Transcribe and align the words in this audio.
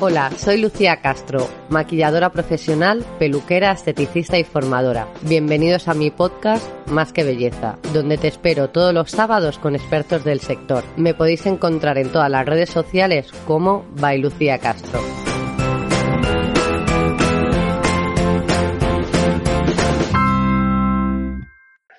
Hola, 0.00 0.30
soy 0.36 0.58
Lucía 0.58 1.00
Castro, 1.00 1.50
maquilladora 1.70 2.30
profesional, 2.30 3.04
peluquera, 3.18 3.72
esteticista 3.72 4.38
y 4.38 4.44
formadora. 4.44 5.08
Bienvenidos 5.22 5.88
a 5.88 5.94
mi 5.94 6.12
podcast 6.12 6.64
Más 6.86 7.12
que 7.12 7.24
Belleza, 7.24 7.80
donde 7.92 8.16
te 8.16 8.28
espero 8.28 8.70
todos 8.70 8.94
los 8.94 9.10
sábados 9.10 9.58
con 9.58 9.74
expertos 9.74 10.22
del 10.22 10.38
sector. 10.38 10.84
Me 10.96 11.14
podéis 11.14 11.46
encontrar 11.46 11.98
en 11.98 12.12
todas 12.12 12.30
las 12.30 12.46
redes 12.46 12.70
sociales 12.70 13.32
como 13.44 13.84
by 13.96 14.22
Castro. 14.60 15.00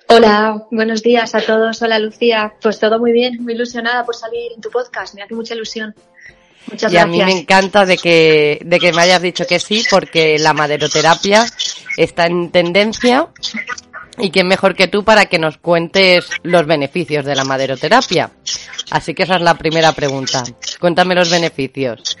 Hola, 0.08 0.66
buenos 0.70 1.02
días 1.02 1.34
a 1.34 1.40
todos. 1.40 1.82
Hola 1.82 1.98
Lucía. 1.98 2.54
Pues 2.62 2.80
todo 2.80 2.98
muy 2.98 3.12
bien, 3.12 3.44
muy 3.44 3.52
ilusionada 3.52 4.04
por 4.04 4.16
salir 4.16 4.52
en 4.54 4.62
tu 4.62 4.70
podcast. 4.70 5.14
Me 5.14 5.22
hace 5.22 5.34
mucha 5.34 5.54
ilusión. 5.54 5.94
Muchas 6.70 6.92
y 6.92 6.96
a 6.96 7.06
mí 7.06 7.22
me 7.22 7.32
encanta 7.32 7.86
de 7.86 7.96
que, 7.96 8.60
de 8.64 8.78
que 8.78 8.92
me 8.92 9.02
hayas 9.02 9.22
dicho 9.22 9.46
que 9.46 9.58
sí, 9.58 9.84
porque 9.90 10.38
la 10.38 10.52
maderoterapia 10.52 11.46
está 11.96 12.26
en 12.26 12.50
tendencia 12.50 13.28
y 14.18 14.30
quién 14.30 14.46
mejor 14.46 14.74
que 14.74 14.88
tú 14.88 15.04
para 15.04 15.26
que 15.26 15.38
nos 15.38 15.58
cuentes 15.58 16.26
los 16.42 16.66
beneficios 16.66 17.24
de 17.24 17.34
la 17.34 17.44
maderoterapia. 17.44 18.30
Así 18.90 19.14
que 19.14 19.22
esa 19.22 19.36
es 19.36 19.42
la 19.42 19.54
primera 19.54 19.92
pregunta. 19.92 20.42
Cuéntame 20.78 21.14
los 21.14 21.30
beneficios. 21.30 22.16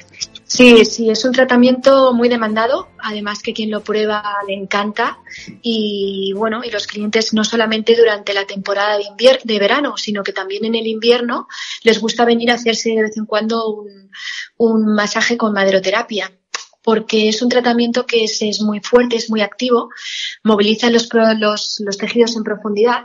Sí, 0.52 0.84
sí, 0.84 1.08
es 1.08 1.24
un 1.24 1.30
tratamiento 1.30 2.12
muy 2.12 2.28
demandado, 2.28 2.88
además 2.98 3.40
que 3.40 3.52
quien 3.52 3.70
lo 3.70 3.84
prueba 3.84 4.20
le 4.48 4.54
encanta 4.54 5.20
y 5.62 6.32
bueno, 6.34 6.62
y 6.64 6.72
los 6.72 6.88
clientes 6.88 7.32
no 7.32 7.44
solamente 7.44 7.94
durante 7.94 8.34
la 8.34 8.44
temporada 8.44 8.96
de, 8.96 9.04
invier 9.04 9.40
de 9.44 9.60
verano, 9.60 9.96
sino 9.96 10.24
que 10.24 10.32
también 10.32 10.64
en 10.64 10.74
el 10.74 10.88
invierno 10.88 11.46
les 11.84 12.00
gusta 12.00 12.24
venir 12.24 12.50
a 12.50 12.54
hacerse 12.54 12.90
de 12.90 13.02
vez 13.02 13.16
en 13.16 13.26
cuando 13.26 13.68
un, 13.68 14.10
un 14.56 14.92
masaje 14.92 15.36
con 15.36 15.52
maderoterapia 15.52 16.32
porque 16.82 17.28
es 17.28 17.42
un 17.42 17.48
tratamiento 17.48 18.04
que 18.04 18.24
es, 18.24 18.42
es 18.42 18.60
muy 18.60 18.80
fuerte, 18.80 19.14
es 19.14 19.30
muy 19.30 19.42
activo, 19.42 19.90
moviliza 20.42 20.90
los, 20.90 21.08
los, 21.38 21.76
los 21.78 21.96
tejidos 21.96 22.34
en 22.34 22.42
profundidad 22.42 23.04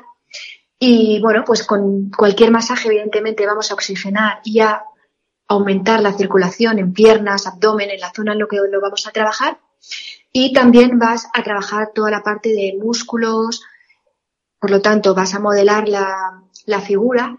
y 0.80 1.22
bueno, 1.22 1.44
pues 1.46 1.64
con 1.64 2.10
cualquier 2.10 2.50
masaje 2.50 2.88
evidentemente 2.88 3.46
vamos 3.46 3.70
a 3.70 3.76
oxigenar 3.76 4.40
y 4.44 4.62
a 4.62 4.82
aumentar 5.48 6.02
la 6.02 6.14
circulación 6.14 6.80
en 6.80 6.94
piernas, 6.94 7.48
abdomen, 7.48 7.90
en 7.90 8.00
la 8.00 8.12
zona 8.14 8.34
en 8.34 8.40
lo 8.40 8.48
que 8.48 8.58
lo 8.58 8.82
vamos 8.82 9.08
a 9.08 9.12
trabajar. 9.12 9.60
Y 10.32 10.54
también 10.54 11.00
vas 11.00 11.28
a 11.34 11.44
trabajar 11.44 11.92
toda 11.94 12.12
la 12.12 12.24
parte 12.24 12.50
de 12.50 12.78
músculos, 12.82 13.64
por 14.60 14.72
lo 14.72 14.82
tanto 14.82 15.14
vas 15.14 15.34
a 15.34 15.40
modelar 15.40 15.88
la, 15.88 16.44
la 16.66 16.82
figura. 16.82 17.38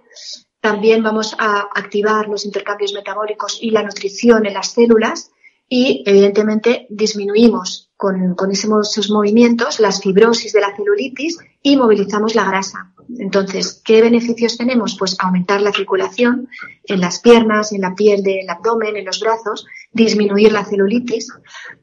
También 0.61 1.03
vamos 1.03 1.35
a 1.39 1.69
activar 1.75 2.29
los 2.29 2.45
intercambios 2.45 2.93
metabólicos 2.93 3.59
y 3.61 3.71
la 3.71 3.83
nutrición 3.83 4.47
en 4.47 4.55
las 4.55 4.73
células 4.73 5.31
y 5.69 6.03
evidentemente 6.07 6.87
disminuimos 6.91 7.91
con, 7.97 8.37
esos 8.51 9.11
movimientos 9.11 9.81
las 9.81 10.01
fibrosis 10.01 10.53
de 10.53 10.61
la 10.61 10.75
celulitis 10.77 11.39
y 11.63 11.77
movilizamos 11.77 12.35
la 12.35 12.45
grasa. 12.45 12.93
Entonces, 13.19 13.81
¿qué 13.85 14.03
beneficios 14.03 14.57
tenemos? 14.59 14.97
Pues 14.99 15.17
aumentar 15.21 15.61
la 15.63 15.73
circulación 15.73 16.49
en 16.85 17.01
las 17.01 17.21
piernas, 17.21 17.73
en 17.73 17.81
la 17.81 17.95
piel 17.95 18.23
del 18.23 18.49
abdomen, 18.51 18.97
en 18.97 19.05
los 19.05 19.21
brazos, 19.21 19.65
disminuir 19.93 20.53
la 20.53 20.65
celulitis. 20.65 21.33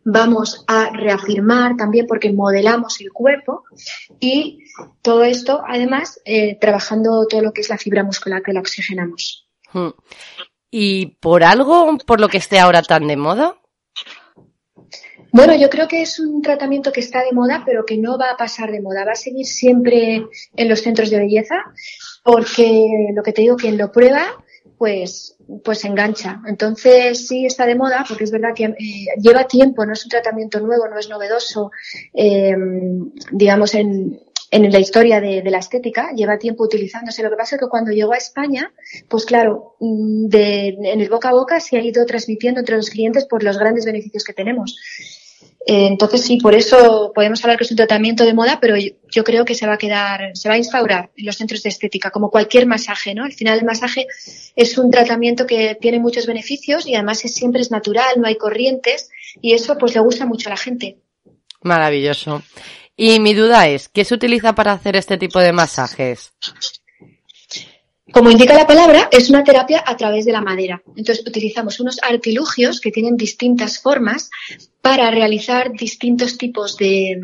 Vamos 0.04 0.64
a 0.68 0.90
reafirmar 0.90 1.78
también 1.78 2.08
porque 2.08 2.32
modelamos 2.32 3.00
el 3.02 3.12
cuerpo 3.12 3.64
y 4.20 4.60
todo 5.02 5.24
esto, 5.24 5.62
además, 5.68 6.22
eh, 6.26 6.58
trabajando 6.60 7.26
todo 7.28 7.42
lo 7.42 7.54
que 7.54 7.62
es 7.62 7.70
la 7.70 7.78
fibra 7.78 8.04
muscular 8.04 8.44
que 8.44 8.54
la 8.54 8.60
oxigenamos. 8.60 9.48
Hmm. 9.72 9.92
¿Y 10.70 11.18
por 11.22 11.44
algo, 11.44 11.98
por 12.06 12.20
lo 12.20 12.28
que 12.28 12.38
esté 12.38 12.60
ahora 12.60 12.82
tan 12.82 13.08
de 13.08 13.16
moda? 13.16 13.56
Bueno, 15.34 15.56
yo 15.56 15.68
creo 15.68 15.88
que 15.88 16.04
es 16.04 16.20
un 16.20 16.44
tratamiento 16.44 16.92
que 16.92 17.00
está 17.00 17.24
de 17.24 17.32
moda, 17.32 17.64
pero 17.66 17.86
que 17.86 17.98
no 17.98 18.20
va 18.20 18.30
a 18.30 18.38
pasar 18.38 18.72
de 18.72 18.82
moda. 18.82 19.04
Va 19.04 19.14
a 19.14 19.16
seguir 19.16 19.48
siempre 19.48 20.28
en 20.56 20.70
los 20.70 20.82
centros 20.82 21.10
de 21.10 21.18
belleza, 21.18 21.56
porque 22.24 22.88
lo 23.16 23.24
que 23.24 23.34
te 23.34 23.42
digo, 23.42 23.56
quien 23.56 23.80
lo 23.80 23.92
prueba, 23.92 24.24
pues, 24.78 25.36
pues 25.64 25.86
engancha. 25.86 26.40
Entonces 26.46 27.28
sí 27.28 27.48
está 27.48 27.66
de 27.66 27.74
moda, 27.74 28.06
porque 28.08 28.26
es 28.26 28.32
verdad 28.32 28.54
que 28.54 28.66
eh, 28.66 28.76
lleva 29.20 29.48
tiempo, 29.48 29.84
no 29.88 29.94
es 29.94 30.04
un 30.04 30.12
tratamiento 30.12 30.60
nuevo, 30.60 30.88
no 30.88 31.00
es 31.00 31.10
novedoso, 31.10 31.72
eh, 32.14 32.56
digamos, 33.32 33.74
en, 33.74 34.20
en 34.54 34.72
la 34.72 34.80
historia 34.80 35.20
de, 35.20 35.42
la 35.50 35.58
estética, 35.58 36.12
lleva 36.16 36.38
tiempo 36.38 36.64
utilizándose. 36.64 37.24
Lo 37.24 37.32
que 37.32 37.38
pasa 37.38 37.56
es 37.56 37.60
que 37.60 37.68
cuando 37.68 37.92
llegó 37.92 38.14
a 38.14 38.18
España, 38.18 38.72
pues 39.10 39.26
claro, 39.26 39.78
de, 39.80 40.68
en 40.68 41.02
el 41.02 41.10
boca 41.10 41.30
a 41.30 41.34
boca 41.34 41.60
se 41.60 41.76
ha 41.76 41.82
ido 41.82 42.06
transmitiendo 42.06 42.60
entre 42.60 42.76
los 42.76 42.92
clientes 42.92 43.26
por 43.26 43.42
los 43.42 43.58
grandes 43.58 43.84
beneficios 43.84 44.24
que 44.24 44.34
tenemos. 44.34 44.78
Eh, 45.66 45.88
entonces 45.88 46.22
sí, 46.22 46.38
por 46.38 46.56
eso 46.56 47.12
podemos 47.16 47.42
hablar 47.44 47.58
que 47.58 47.64
es 47.64 47.72
un 47.72 47.78
tratamiento 47.78 48.26
de 48.26 48.34
moda, 48.34 48.60
pero 48.60 48.76
yo, 48.78 49.24
creo 49.24 49.46
que 49.46 49.56
se 49.56 49.66
va 49.66 49.74
a 49.74 49.78
quedar, 49.78 50.36
se 50.36 50.50
va 50.50 50.56
a 50.56 50.58
instaurar 50.58 51.12
en 51.16 51.26
los 51.26 51.38
centros 51.38 51.64
de 51.64 51.70
estética, 51.70 52.12
como 52.12 52.30
cualquier 52.30 52.66
masaje, 52.66 53.16
¿no? 53.16 53.24
Al 53.24 53.32
final 53.32 53.60
el 53.60 53.66
masaje 53.66 54.08
es 54.56 54.78
un 54.78 54.92
tratamiento 54.92 55.46
que 55.46 55.78
tiene 55.80 56.00
muchos 56.00 56.28
beneficios 56.28 56.86
y 56.86 56.96
además 56.96 57.24
es, 57.24 57.34
siempre 57.34 57.62
es 57.62 57.72
natural, 57.72 58.20
no 58.20 58.28
hay 58.28 58.36
corrientes 58.36 59.10
y 59.42 59.54
eso 59.54 59.78
pues 59.78 59.96
le 59.96 60.02
gusta 60.02 60.26
mucho 60.26 60.50
a 60.50 60.52
la 60.52 60.58
gente. 60.58 60.98
Maravilloso. 61.62 62.44
Y 62.98 63.20
mi 63.20 63.34
duda 63.34 63.68
es, 63.70 63.88
¿qué 63.88 64.04
se 64.04 64.14
utiliza 64.14 64.54
para 64.54 64.74
hacer 64.74 64.98
este 64.98 65.18
tipo 65.18 65.40
de 65.40 65.54
masajes? 65.54 66.34
Como 68.14 68.30
indica 68.30 68.54
la 68.54 68.68
palabra, 68.68 69.10
es 69.12 69.32
una 69.32 69.44
terapia 69.44 69.84
a 69.84 69.98
través 69.98 70.24
de 70.26 70.32
la 70.32 70.42
madera. 70.42 70.84
Entonces 70.96 71.26
utilizamos 71.26 71.80
unos 71.80 71.98
artilugios 72.04 72.80
que 72.80 72.92
tienen 72.92 73.18
distintas 73.18 73.80
formas 73.80 74.30
para 74.82 75.10
realizar 75.10 75.72
distintos 75.72 76.38
tipos 76.38 76.78
de, 76.78 77.20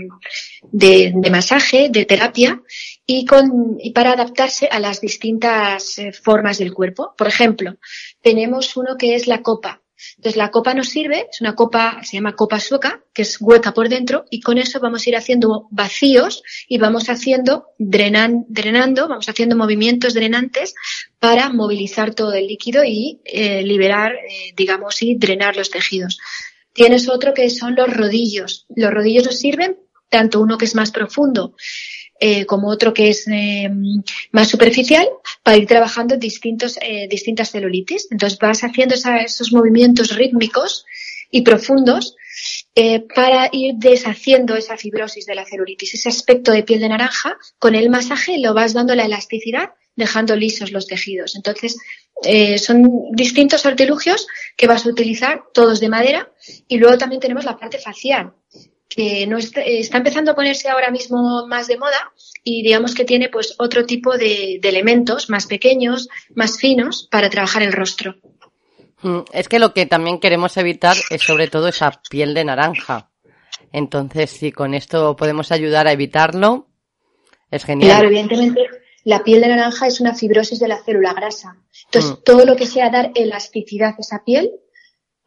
de, 0.71 1.29
masaje, 1.29 1.89
de 1.91 2.05
terapia 2.05 2.63
y, 3.05 3.23
con, 3.25 3.77
y 3.79 3.91
para 3.91 4.13
adaptarse 4.13 4.67
a 4.71 4.79
las 4.79 4.99
distintas 4.99 5.99
eh, 5.99 6.11
formas 6.11 6.57
del 6.57 6.73
cuerpo. 6.73 7.13
Por 7.15 7.27
ejemplo, 7.27 7.75
tenemos 8.23 8.75
uno 8.75 8.97
que 8.97 9.13
es 9.13 9.27
la 9.27 9.43
copa. 9.43 9.83
Entonces 10.17 10.37
la 10.37 10.51
copa 10.51 10.73
nos 10.73 10.89
sirve, 10.89 11.27
es 11.31 11.41
una 11.41 11.55
copa, 11.55 12.01
se 12.03 12.17
llama 12.17 12.35
copa 12.35 12.59
sueca, 12.59 13.03
que 13.13 13.23
es 13.23 13.37
hueca 13.39 13.73
por 13.73 13.89
dentro, 13.89 14.25
y 14.29 14.41
con 14.41 14.57
eso 14.57 14.79
vamos 14.79 15.05
a 15.05 15.09
ir 15.09 15.15
haciendo 15.15 15.67
vacíos 15.71 16.43
y 16.67 16.77
vamos 16.77 17.09
haciendo, 17.09 17.67
drenan, 17.77 18.45
drenando, 18.47 19.07
vamos 19.07 19.27
haciendo 19.29 19.55
movimientos 19.55 20.13
drenantes 20.13 20.73
para 21.19 21.49
movilizar 21.49 22.13
todo 22.13 22.33
el 22.33 22.47
líquido 22.47 22.83
y 22.83 23.21
eh, 23.25 23.63
liberar, 23.63 24.13
eh, 24.13 24.53
digamos, 24.55 25.01
y 25.01 25.15
drenar 25.15 25.55
los 25.55 25.69
tejidos. 25.69 26.19
Tienes 26.73 27.09
otro 27.09 27.33
que 27.33 27.49
son 27.49 27.75
los 27.75 27.91
rodillos. 27.93 28.65
Los 28.75 28.91
rodillos 28.91 29.25
nos 29.25 29.39
sirven, 29.39 29.77
tanto 30.09 30.39
uno 30.39 30.57
que 30.57 30.65
es 30.65 30.75
más 30.75 30.91
profundo 30.91 31.55
eh, 32.21 32.45
como 32.45 32.67
otro 32.67 32.93
que 32.93 33.09
es 33.09 33.27
eh, 33.27 33.69
más 34.31 34.49
superficial, 34.49 35.07
para 35.41 35.55
ir 35.55 35.67
trabajando 35.67 36.17
distintos, 36.17 36.77
eh, 36.81 37.07
distintas 37.09 37.51
celulitis. 37.51 38.07
Entonces 38.11 38.37
vas 38.39 38.61
haciendo 38.63 38.95
esos 38.95 39.53
movimientos 39.53 40.15
rítmicos 40.15 40.85
y 41.31 41.43
profundos 41.43 42.15
para 43.13 43.49
ir 43.51 43.75
deshaciendo 43.75 44.55
esa 44.55 44.77
fibrosis 44.77 45.25
de 45.25 45.35
la 45.35 45.45
celulitis, 45.45 45.93
ese 45.93 46.09
aspecto 46.09 46.51
de 46.51 46.63
piel 46.63 46.79
de 46.79 46.89
naranja. 46.89 47.37
Con 47.57 47.75
el 47.75 47.89
masaje 47.89 48.37
lo 48.39 48.53
vas 48.53 48.73
dando 48.73 48.95
la 48.95 49.05
elasticidad, 49.05 49.71
dejando 49.95 50.35
lisos 50.35 50.71
los 50.71 50.87
tejidos. 50.87 51.35
Entonces, 51.35 51.77
son 52.61 53.11
distintos 53.11 53.65
artilugios 53.65 54.27
que 54.55 54.67
vas 54.67 54.85
a 54.85 54.89
utilizar, 54.89 55.43
todos 55.53 55.79
de 55.79 55.89
madera, 55.89 56.31
y 56.67 56.77
luego 56.77 56.97
también 56.97 57.21
tenemos 57.21 57.43
la 57.43 57.57
parte 57.57 57.77
facial, 57.79 58.33
que 58.89 59.27
no 59.27 59.37
está, 59.37 59.61
empezando 59.63 60.31
a 60.31 60.35
ponerse 60.35 60.67
ahora 60.67 60.89
mismo 60.89 61.45
más 61.47 61.67
de 61.67 61.77
moda 61.77 62.11
y 62.43 62.63
digamos 62.63 62.95
que 62.95 63.05
tiene 63.05 63.29
pues 63.29 63.55
otro 63.59 63.85
tipo 63.85 64.17
de, 64.17 64.59
elementos 64.63 65.29
más 65.29 65.45
pequeños, 65.45 66.09
más 66.33 66.57
finos 66.59 67.07
para 67.09 67.29
trabajar 67.29 67.61
el 67.61 67.71
rostro. 67.71 68.15
Mm, 69.01 69.19
es 69.31 69.47
que 69.47 69.59
lo 69.59 69.73
que 69.73 69.85
también 69.85 70.19
queremos 70.19 70.57
evitar 70.57 70.97
es 71.11 71.21
sobre 71.21 71.47
todo 71.47 71.67
esa 71.67 72.01
piel 72.09 72.33
de 72.33 72.45
naranja. 72.45 73.11
Entonces, 73.71 74.31
si 74.31 74.51
con 74.51 74.73
esto 74.73 75.15
podemos 75.15 75.51
ayudar 75.51 75.87
a 75.87 75.91
evitarlo, 75.91 76.67
es 77.51 77.63
genial. 77.63 77.91
Claro, 77.91 78.07
evidentemente 78.07 78.67
la 79.03 79.23
piel 79.23 79.41
de 79.41 79.49
naranja 79.49 79.87
es 79.87 80.01
una 80.01 80.15
fibrosis 80.15 80.59
de 80.59 80.67
la 80.67 80.83
célula 80.83 81.13
grasa. 81.13 81.57
Entonces, 81.85 82.11
mm. 82.11 82.23
todo 82.23 82.45
lo 82.45 82.55
que 82.55 82.65
sea 82.65 82.89
dar 82.89 83.11
elasticidad 83.13 83.93
a 83.97 84.01
esa 84.01 84.23
piel, 84.23 84.51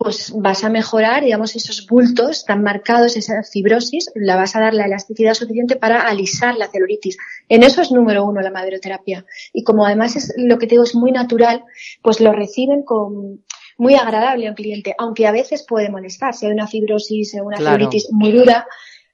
pues 0.02 0.32
vas 0.34 0.64
a 0.64 0.68
mejorar, 0.68 1.22
digamos, 1.22 1.54
esos 1.54 1.86
bultos 1.86 2.44
tan 2.44 2.62
marcados, 2.64 3.16
esa 3.16 3.44
fibrosis, 3.44 4.10
la 4.16 4.34
vas 4.34 4.56
a 4.56 4.60
dar 4.60 4.74
la 4.74 4.86
elasticidad 4.86 5.34
suficiente 5.34 5.76
para 5.76 6.02
alisar 6.08 6.56
la 6.56 6.68
celulitis. 6.68 7.16
En 7.48 7.62
eso 7.62 7.82
es 7.82 7.92
número 7.92 8.24
uno 8.24 8.40
la 8.40 8.50
maderoterapia. 8.50 9.24
Y 9.52 9.62
como 9.62 9.86
además 9.86 10.16
es 10.16 10.34
lo 10.36 10.58
que 10.58 10.66
te 10.66 10.74
digo 10.74 10.82
es 10.82 10.96
muy 10.96 11.12
natural, 11.12 11.62
pues 12.02 12.20
lo 12.20 12.32
reciben 12.32 12.82
con 12.82 13.44
muy 13.78 13.94
agradable 13.94 14.48
al 14.48 14.54
cliente, 14.54 14.94
aunque 14.98 15.26
a 15.26 15.32
veces 15.32 15.64
puede 15.68 15.88
molestar. 15.88 16.34
Si 16.34 16.46
hay 16.46 16.52
una 16.52 16.66
fibrosis 16.66 17.34
o 17.34 17.44
una 17.44 17.58
celulitis 17.58 18.08
muy 18.10 18.32
dura, 18.32 18.66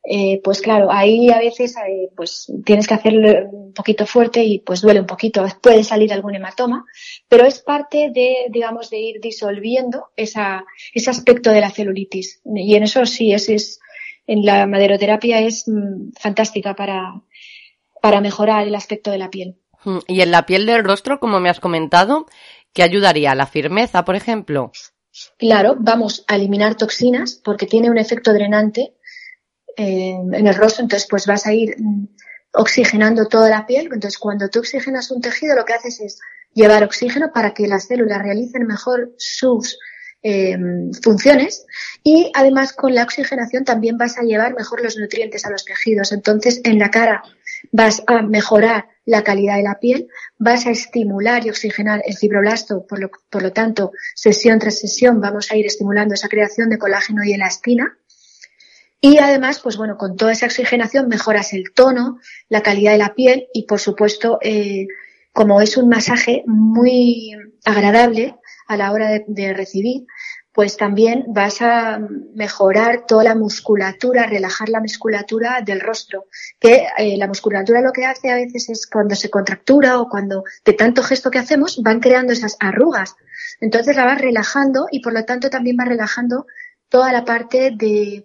eh, 0.04 0.40
pues 0.42 0.62
claro, 0.62 0.90
ahí 0.90 1.30
a 1.30 1.38
veces 1.38 1.76
eh, 1.76 2.10
pues 2.16 2.50
tienes 2.64 2.86
que 2.86 2.94
hacerlo 2.94 3.48
un 3.50 3.72
poquito 3.72 4.06
fuerte 4.06 4.42
y 4.42 4.60
pues 4.60 4.80
duele 4.80 5.00
un 5.00 5.06
poquito, 5.06 5.46
puede 5.60 5.84
salir 5.84 6.12
algún 6.12 6.34
hematoma, 6.34 6.84
pero 7.28 7.44
es 7.44 7.60
parte 7.60 8.10
de, 8.12 8.46
digamos, 8.50 8.90
de 8.90 8.98
ir 8.98 9.20
disolviendo 9.20 10.06
esa, 10.16 10.64
ese 10.94 11.10
aspecto 11.10 11.50
de 11.50 11.60
la 11.60 11.70
celulitis. 11.70 12.40
Y 12.44 12.74
en 12.74 12.84
eso 12.84 13.04
sí, 13.04 13.32
es, 13.32 13.48
es 13.48 13.80
en 14.26 14.44
la 14.44 14.66
maderoterapia 14.66 15.40
es 15.40 15.66
mm, 15.66 16.12
fantástica 16.18 16.74
para, 16.74 17.22
para 18.00 18.20
mejorar 18.20 18.66
el 18.66 18.74
aspecto 18.74 19.10
de 19.10 19.18
la 19.18 19.30
piel. 19.30 19.56
Mm, 19.84 19.98
y 20.06 20.20
en 20.20 20.30
la 20.30 20.46
piel 20.46 20.66
del 20.66 20.84
rostro, 20.84 21.18
como 21.18 21.40
me 21.40 21.50
has 21.50 21.60
comentado, 21.60 22.26
¿qué 22.72 22.82
ayudaría? 22.82 23.34
¿La 23.34 23.46
firmeza, 23.46 24.04
por 24.04 24.16
ejemplo? 24.16 24.70
Claro, 25.36 25.76
vamos 25.78 26.24
a 26.28 26.36
eliminar 26.36 26.76
toxinas 26.76 27.40
porque 27.42 27.66
tiene 27.66 27.90
un 27.90 27.98
efecto 27.98 28.32
drenante 28.32 28.94
en 29.78 30.46
el 30.46 30.54
rostro, 30.54 30.82
entonces 30.82 31.06
pues 31.08 31.26
vas 31.26 31.46
a 31.46 31.52
ir 31.52 31.76
mm, 31.78 32.08
oxigenando 32.52 33.26
toda 33.26 33.48
la 33.48 33.66
piel. 33.66 33.88
Entonces 33.92 34.18
cuando 34.18 34.48
tú 34.48 34.60
oxigenas 34.60 35.10
un 35.10 35.20
tejido 35.20 35.56
lo 35.56 35.64
que 35.64 35.74
haces 35.74 36.00
es 36.00 36.20
llevar 36.52 36.82
oxígeno 36.82 37.30
para 37.32 37.54
que 37.54 37.68
las 37.68 37.86
células 37.86 38.20
realicen 38.20 38.66
mejor 38.66 39.12
sus 39.18 39.78
em, 40.22 40.92
funciones 40.92 41.64
y 42.02 42.32
además 42.34 42.72
con 42.72 42.94
la 42.94 43.04
oxigenación 43.04 43.64
también 43.64 43.96
vas 43.96 44.18
a 44.18 44.22
llevar 44.22 44.54
mejor 44.54 44.82
los 44.82 44.96
nutrientes 44.96 45.46
a 45.46 45.50
los 45.50 45.64
tejidos. 45.64 46.10
Entonces 46.10 46.60
en 46.64 46.80
la 46.80 46.90
cara 46.90 47.22
vas 47.70 48.02
a 48.08 48.22
mejorar 48.22 48.86
la 49.04 49.22
calidad 49.22 49.56
de 49.56 49.62
la 49.62 49.78
piel, 49.78 50.08
vas 50.38 50.66
a 50.66 50.70
estimular 50.70 51.46
y 51.46 51.50
oxigenar 51.50 52.02
el 52.04 52.16
fibroblasto, 52.16 52.86
por 52.86 53.00
lo, 53.00 53.10
por 53.30 53.42
lo 53.42 53.52
tanto, 53.52 53.92
sesión 54.14 54.58
tras 54.58 54.80
sesión 54.80 55.20
vamos 55.20 55.50
a 55.50 55.56
ir 55.56 55.66
estimulando 55.66 56.14
esa 56.14 56.28
creación 56.28 56.68
de 56.68 56.78
colágeno 56.78 57.24
y 57.24 57.32
elastina 57.32 57.96
y 59.00 59.18
además, 59.18 59.60
pues 59.60 59.76
bueno, 59.76 59.96
con 59.96 60.16
toda 60.16 60.32
esa 60.32 60.46
oxigenación 60.46 61.08
mejoras 61.08 61.52
el 61.52 61.72
tono, 61.72 62.18
la 62.48 62.62
calidad 62.62 62.92
de 62.92 62.98
la 62.98 63.14
piel 63.14 63.48
y 63.52 63.64
por 63.66 63.78
supuesto, 63.78 64.38
eh, 64.42 64.88
como 65.32 65.60
es 65.60 65.76
un 65.76 65.88
masaje 65.88 66.42
muy 66.46 67.30
agradable 67.64 68.34
a 68.66 68.76
la 68.76 68.90
hora 68.90 69.10
de, 69.24 69.54
recibir, 69.54 70.04
pues 70.52 70.76
también 70.76 71.26
vas 71.28 71.62
a 71.62 72.00
mejorar 72.34 73.06
toda 73.06 73.22
la 73.22 73.34
musculatura, 73.36 74.26
relajar 74.26 74.68
la 74.68 74.80
musculatura 74.80 75.62
del 75.64 75.80
rostro, 75.80 76.26
que 76.58 76.88
eh, 76.98 77.16
la 77.16 77.28
musculatura 77.28 77.80
lo 77.80 77.92
que 77.92 78.04
hace 78.04 78.30
a 78.30 78.34
veces 78.34 78.68
es 78.68 78.86
cuando 78.88 79.14
se 79.14 79.30
contractura 79.30 80.00
o 80.00 80.08
cuando 80.08 80.42
de 80.64 80.72
tanto 80.72 81.04
gesto 81.04 81.30
que 81.30 81.38
hacemos 81.38 81.80
van 81.82 82.00
creando 82.00 82.32
esas 82.32 82.56
arrugas. 82.58 83.14
Entonces 83.60 83.94
la 83.94 84.04
vas 84.04 84.20
relajando 84.20 84.88
y 84.90 85.00
por 85.00 85.12
lo 85.12 85.24
tanto 85.24 85.50
también 85.50 85.76
va 85.78 85.84
relajando 85.84 86.46
toda 86.88 87.12
la 87.12 87.24
parte 87.24 87.70
de, 87.70 88.24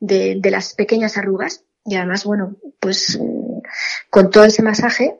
de, 0.00 0.50
las 0.50 0.74
pequeñas 0.74 1.16
arrugas. 1.16 1.64
Y 1.84 1.96
además, 1.96 2.24
bueno, 2.24 2.56
pues 2.80 3.18
con 4.10 4.30
todo 4.30 4.44
ese 4.44 4.62
masaje, 4.62 5.18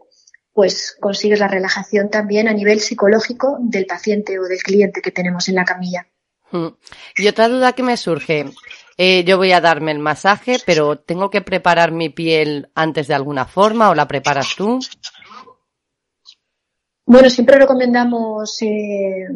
pues 0.52 0.96
consigues 1.00 1.40
la 1.40 1.48
relajación 1.48 2.10
también 2.10 2.48
a 2.48 2.52
nivel 2.52 2.80
psicológico 2.80 3.58
del 3.60 3.86
paciente 3.86 4.38
o 4.38 4.44
del 4.44 4.62
cliente 4.62 5.02
que 5.02 5.10
tenemos 5.10 5.48
en 5.48 5.56
la 5.56 5.64
camilla. 5.64 6.06
Mm. 6.52 6.68
Y 7.16 7.28
otra 7.28 7.48
duda 7.48 7.72
que 7.72 7.82
me 7.82 7.96
surge, 7.96 8.46
eh, 8.96 9.24
yo 9.24 9.36
voy 9.36 9.52
a 9.52 9.60
darme 9.60 9.90
el 9.90 9.98
masaje, 9.98 10.58
pero 10.64 10.96
¿tengo 10.98 11.28
que 11.28 11.42
preparar 11.42 11.90
mi 11.90 12.08
piel 12.08 12.70
antes 12.74 13.08
de 13.08 13.14
alguna 13.14 13.44
forma 13.44 13.90
o 13.90 13.94
la 13.94 14.06
preparas 14.06 14.54
tú? 14.56 14.78
Bueno, 17.06 17.28
siempre 17.28 17.58
recomendamos 17.58 18.62
eh, 18.62 19.26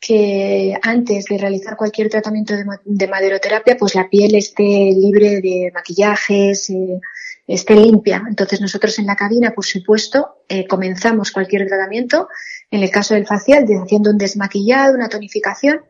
que 0.00 0.74
antes 0.82 1.26
de 1.26 1.36
realizar 1.36 1.76
cualquier 1.76 2.08
tratamiento 2.08 2.54
de, 2.84 3.06
maderoterapia, 3.06 3.76
pues 3.76 3.94
la 3.94 4.08
piel 4.08 4.34
esté 4.34 4.62
libre 4.62 5.42
de 5.42 5.70
maquillajes, 5.74 6.70
eh, 6.70 7.00
esté 7.46 7.74
limpia. 7.74 8.24
Entonces 8.26 8.62
nosotros 8.62 8.98
en 8.98 9.06
la 9.06 9.14
cabina, 9.16 9.52
por 9.52 9.66
supuesto, 9.66 10.36
eh, 10.48 10.66
comenzamos 10.66 11.32
cualquier 11.32 11.66
tratamiento, 11.66 12.28
en 12.70 12.82
el 12.82 12.90
caso 12.90 13.12
del 13.12 13.26
facial, 13.26 13.66
haciendo 13.82 14.10
un 14.10 14.18
desmaquillado, 14.18 14.94
una 14.94 15.10
tonificación, 15.10 15.82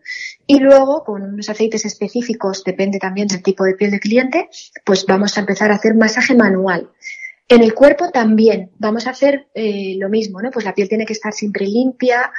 y 0.44 0.58
luego 0.58 1.04
con 1.04 1.22
unos 1.22 1.48
aceites 1.48 1.84
específicos, 1.84 2.64
depende 2.64 2.98
también 2.98 3.28
del 3.28 3.42
tipo 3.42 3.62
de 3.62 3.74
piel 3.74 3.92
del 3.92 4.00
cliente, 4.00 4.48
pues 4.84 5.06
vamos 5.06 5.36
a 5.36 5.40
empezar 5.40 5.70
a 5.70 5.76
hacer 5.76 5.94
masaje 5.94 6.34
manual. 6.34 6.90
En 7.50 7.64
el 7.64 7.74
cuerpo 7.74 8.12
también 8.12 8.70
vamos 8.78 9.08
a 9.08 9.10
hacer 9.10 9.48
eh, 9.54 9.96
lo 9.98 10.08
mismo, 10.08 10.40
¿no? 10.40 10.52
Pues 10.52 10.64
la 10.64 10.72
piel 10.72 10.88
tiene 10.88 11.04
que 11.04 11.14
estar 11.14 11.32
siempre 11.32 11.66
limpia 11.66 12.30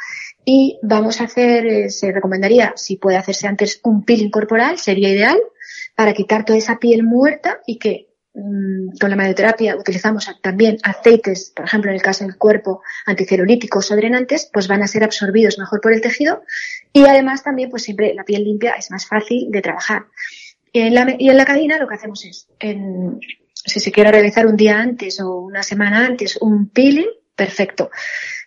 y 0.45 0.79
vamos 0.83 1.19
a 1.19 1.25
hacer, 1.25 1.65
eh, 1.65 1.89
se 1.89 2.13
recomendaría, 2.13 2.71
si 2.77 2.95
puede 2.95 3.17
hacerse 3.17 3.45
antes 3.45 3.81
un 3.83 4.05
peeling 4.05 4.29
corporal, 4.29 4.79
sería 4.79 5.09
ideal 5.09 5.37
para 5.97 6.13
quitar 6.13 6.45
toda 6.45 6.57
esa 6.57 6.79
piel 6.79 7.03
muerta 7.03 7.59
y 7.67 7.77
que 7.77 8.07
mm, 8.33 8.97
con 9.01 9.09
la 9.09 9.17
maderoterapia 9.17 9.75
utilizamos 9.75 10.31
también 10.41 10.77
aceites, 10.81 11.51
por 11.53 11.65
ejemplo, 11.65 11.91
en 11.91 11.97
el 11.97 12.01
caso 12.01 12.23
del 12.23 12.37
cuerpo, 12.37 12.81
anticelulíticos 13.05 13.91
o 13.91 13.97
drenantes, 13.97 14.49
pues 14.53 14.69
van 14.69 14.81
a 14.81 14.87
ser 14.87 15.03
absorbidos 15.03 15.59
mejor 15.59 15.81
por 15.81 15.91
el 15.91 15.99
tejido 15.99 16.41
y 16.93 17.03
además 17.03 17.43
también, 17.43 17.69
pues 17.69 17.83
siempre 17.83 18.13
la 18.13 18.23
piel 18.23 18.45
limpia 18.45 18.75
es 18.79 18.89
más 18.89 19.05
fácil 19.05 19.51
de 19.51 19.61
trabajar. 19.61 20.05
Y 20.71 20.79
en 20.79 20.95
la, 20.95 21.15
y 21.19 21.29
en 21.29 21.35
la 21.35 21.43
cabina 21.43 21.77
lo 21.77 21.85
que 21.89 21.95
hacemos 21.95 22.23
es, 22.23 22.47
en, 22.59 23.19
si 23.65 23.79
se 23.79 23.91
quiere 23.91 24.11
realizar 24.11 24.47
un 24.47 24.57
día 24.57 24.79
antes 24.79 25.19
o 25.19 25.37
una 25.37 25.63
semana 25.63 26.05
antes 26.05 26.37
un 26.41 26.69
peeling, 26.69 27.09
perfecto. 27.35 27.91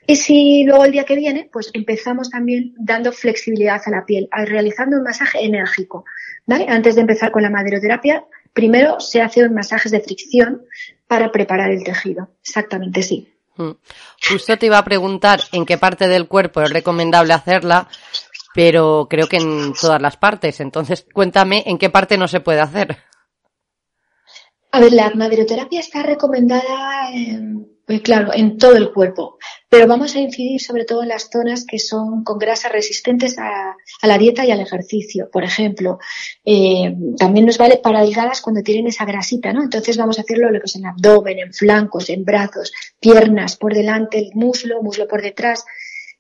Y 0.07 0.17
si 0.17 0.65
luego 0.65 0.85
el 0.85 0.93
día 0.93 1.05
que 1.05 1.17
viene, 1.17 1.49
pues 1.53 1.71
empezamos 1.73 2.31
también 2.31 2.75
dando 2.77 3.11
flexibilidad 3.13 3.81
a 3.85 3.91
la 3.91 4.05
piel, 4.05 4.29
realizando 4.31 4.99
un 4.99 5.03
masaje 5.03 5.45
enérgico. 5.45 6.05
¿vale? 6.47 6.67
Antes 6.69 6.95
de 6.95 7.03
empezar 7.03 7.31
con 7.31 7.43
la 7.43 7.51
maderoterapia, 7.51 8.25
primero 8.53 9.01
se 9.01 9.23
hace 9.23 9.45
un 9.45 9.55
masajes 9.55 9.93
de 9.93 10.01
fricción 10.01 10.63
para 11.07 11.33
preparar 11.33 11.71
el 11.71 11.85
tejido. 11.85 12.29
Exactamente, 12.43 13.03
sí. 13.03 13.29
Mm. 13.57 13.71
Justo 14.29 14.59
te 14.59 14.67
iba 14.67 14.79
a 14.79 14.85
preguntar 14.85 15.41
en 15.53 15.65
qué 15.65 15.79
parte 15.79 16.09
del 16.09 16.29
cuerpo 16.29 16.61
es 16.61 16.71
recomendable 16.71 17.33
hacerla, 17.33 17.89
pero 18.55 19.07
creo 19.09 19.27
que 19.27 19.37
en 19.37 19.73
todas 19.73 20.03
las 20.03 20.17
partes. 20.17 20.61
Entonces, 20.61 21.07
cuéntame 21.13 21.63
en 21.67 21.79
qué 21.79 21.89
parte 21.89 22.19
no 22.19 22.29
se 22.29 22.41
puede 22.41 22.61
hacer. 22.61 22.99
A 24.75 24.81
ver, 24.81 24.93
la 24.93 25.09
maderoterapia 25.11 25.79
está 25.79 26.03
recomendada, 26.03 27.09
pues 27.87 28.01
claro, 28.01 28.33
en 28.35 28.59
todo 28.59 28.75
el 28.75 28.93
cuerpo, 28.93 29.39
pero 29.69 29.87
vamos 29.87 30.17
a 30.17 30.19
incidir 30.19 30.61
sobre 30.61 30.85
todo 30.85 31.05
en 31.05 31.11
las 31.11 31.31
zonas 31.31 31.65
que 31.65 31.79
son 31.79 32.25
con 32.25 32.41
grasas 32.41 32.73
resistentes 32.73 33.39
a, 33.39 33.77
la 34.03 34.19
dieta 34.19 34.45
y 34.45 34.51
al 34.51 34.59
ejercicio. 34.59 35.31
Por 35.31 35.45
ejemplo, 35.45 36.01
eh, 36.45 36.93
también 37.17 37.47
nos 37.47 37.57
vale 37.57 37.77
para 37.77 38.03
delgadas 38.03 38.41
cuando 38.41 38.65
tienen 38.65 38.89
esa 38.89 39.05
grasita, 39.05 39.53
¿no? 39.53 39.63
Entonces 39.63 39.97
vamos 39.97 40.19
a 40.19 40.23
hacerlo 40.23 40.51
lo 40.51 40.61
que 40.61 40.77
en 40.77 40.87
abdomen, 40.87 41.39
en 41.39 41.55
flancos, 41.55 42.11
en 42.11 42.25
brazos, 42.25 42.73
piernas 42.99 43.55
por 43.55 43.75
delante, 43.75 44.19
el 44.19 44.31
muslo, 44.35 44.83
muslo 44.83 45.07
por 45.07 45.23
detrás, 45.23 45.65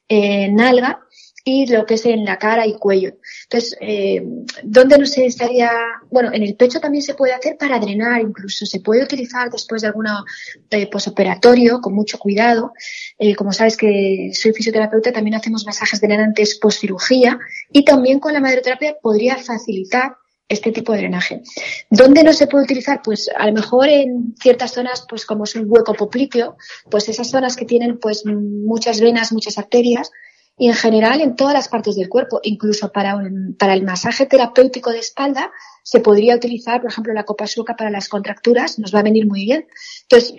eh, 0.09 0.49
nalga 0.53 1.01
y 1.45 1.67
lo 1.67 1.85
que 1.85 1.95
es 1.95 2.07
en 2.07 2.25
la 2.25 2.39
cara 2.39 2.67
y 2.67 2.75
cuello. 2.75 3.19
Entonces, 3.43 3.77
eh, 3.81 4.23
¿dónde 4.63 4.97
no 4.97 5.05
se 5.05 5.27
estaría? 5.27 5.71
Bueno, 6.11 6.31
en 6.33 6.43
el 6.43 6.57
pecho 6.57 6.81
también 6.81 7.03
se 7.03 7.15
puede 7.15 7.35
hacer 7.35 7.59
para 7.59 7.79
drenar, 7.79 8.23
incluso 8.23 8.65
se 8.65 8.81
puede 8.81 9.05
utilizar 9.05 9.51
después 9.51 9.83
de 9.83 9.89
alguna 9.89 10.25
eh, 10.71 10.89
posoperatorio 10.91 11.83
con 11.83 11.95
mucho 11.95 12.19
cuidado. 12.19 12.73
Eh, 13.19 13.35
como 13.35 13.53
sabes 13.53 13.77
que 13.77 14.31
soy 14.33 14.55
fisioterapeuta, 14.55 15.13
también 15.13 15.35
hacemos 15.35 15.67
masajes 15.67 16.01
drenantes 16.01 16.59
post 16.59 16.81
cirugía 16.81 17.39
y 17.71 17.85
también 17.85 18.21
con 18.21 18.33
la 18.33 18.41
maderoterapia 18.41 18.97
podría 19.03 19.37
facilitar 19.37 20.17
este 20.49 20.73
tipo 20.73 20.93
de 20.93 20.99
drenaje. 20.99 21.43
¿Dónde 21.91 22.23
no 22.23 22.33
se 22.33 22.47
puede 22.47 22.65
utilizar? 22.65 23.01
Pues 23.05 23.31
a 23.35 23.47
lo 23.47 23.53
mejor 23.53 23.89
en 23.89 24.35
ciertas 24.41 24.73
zonas, 24.73 25.05
pues 25.09 25.27
como 25.27 25.45
es 25.45 25.55
un 25.57 25.65
hueco 25.67 25.95
popliteo, 25.95 26.57
pues 26.91 27.09
esas 27.09 27.29
zonas 27.29 27.57
que 27.57 27.65
tienen 27.65 27.99
pues 27.99 28.25
muchas 28.25 29.01
venas, 29.01 29.33
muchas 29.33 29.59
arterias, 29.59 30.11
y 30.57 30.69
en 30.69 30.75
general 30.75 31.21
en 31.21 31.35
todas 31.35 31.55
las 31.55 31.69
partes 31.69 31.97
del 31.97 32.09
cuerpo, 32.09 32.41
incluso 32.43 32.93
para, 32.93 33.21
para 33.59 33.75
el 33.75 33.83
masaje 33.83 34.27
terapéutico 34.27 34.91
de 34.91 35.01
espalda 35.01 35.51
se 35.83 36.01
podría 36.01 36.37
utilizar, 36.37 36.81
por 36.81 36.91
ejemplo, 36.91 37.13
la 37.13 37.25
copa 37.25 37.47
suca 37.47 37.77
para 37.77 37.91
las 37.91 38.09
contracturas, 38.09 38.79
nos 38.79 38.95
va 38.95 39.01
a 39.01 39.05
venir 39.05 39.27
muy 39.27 39.45
bien. 39.45 39.67
Entonces, 40.03 40.35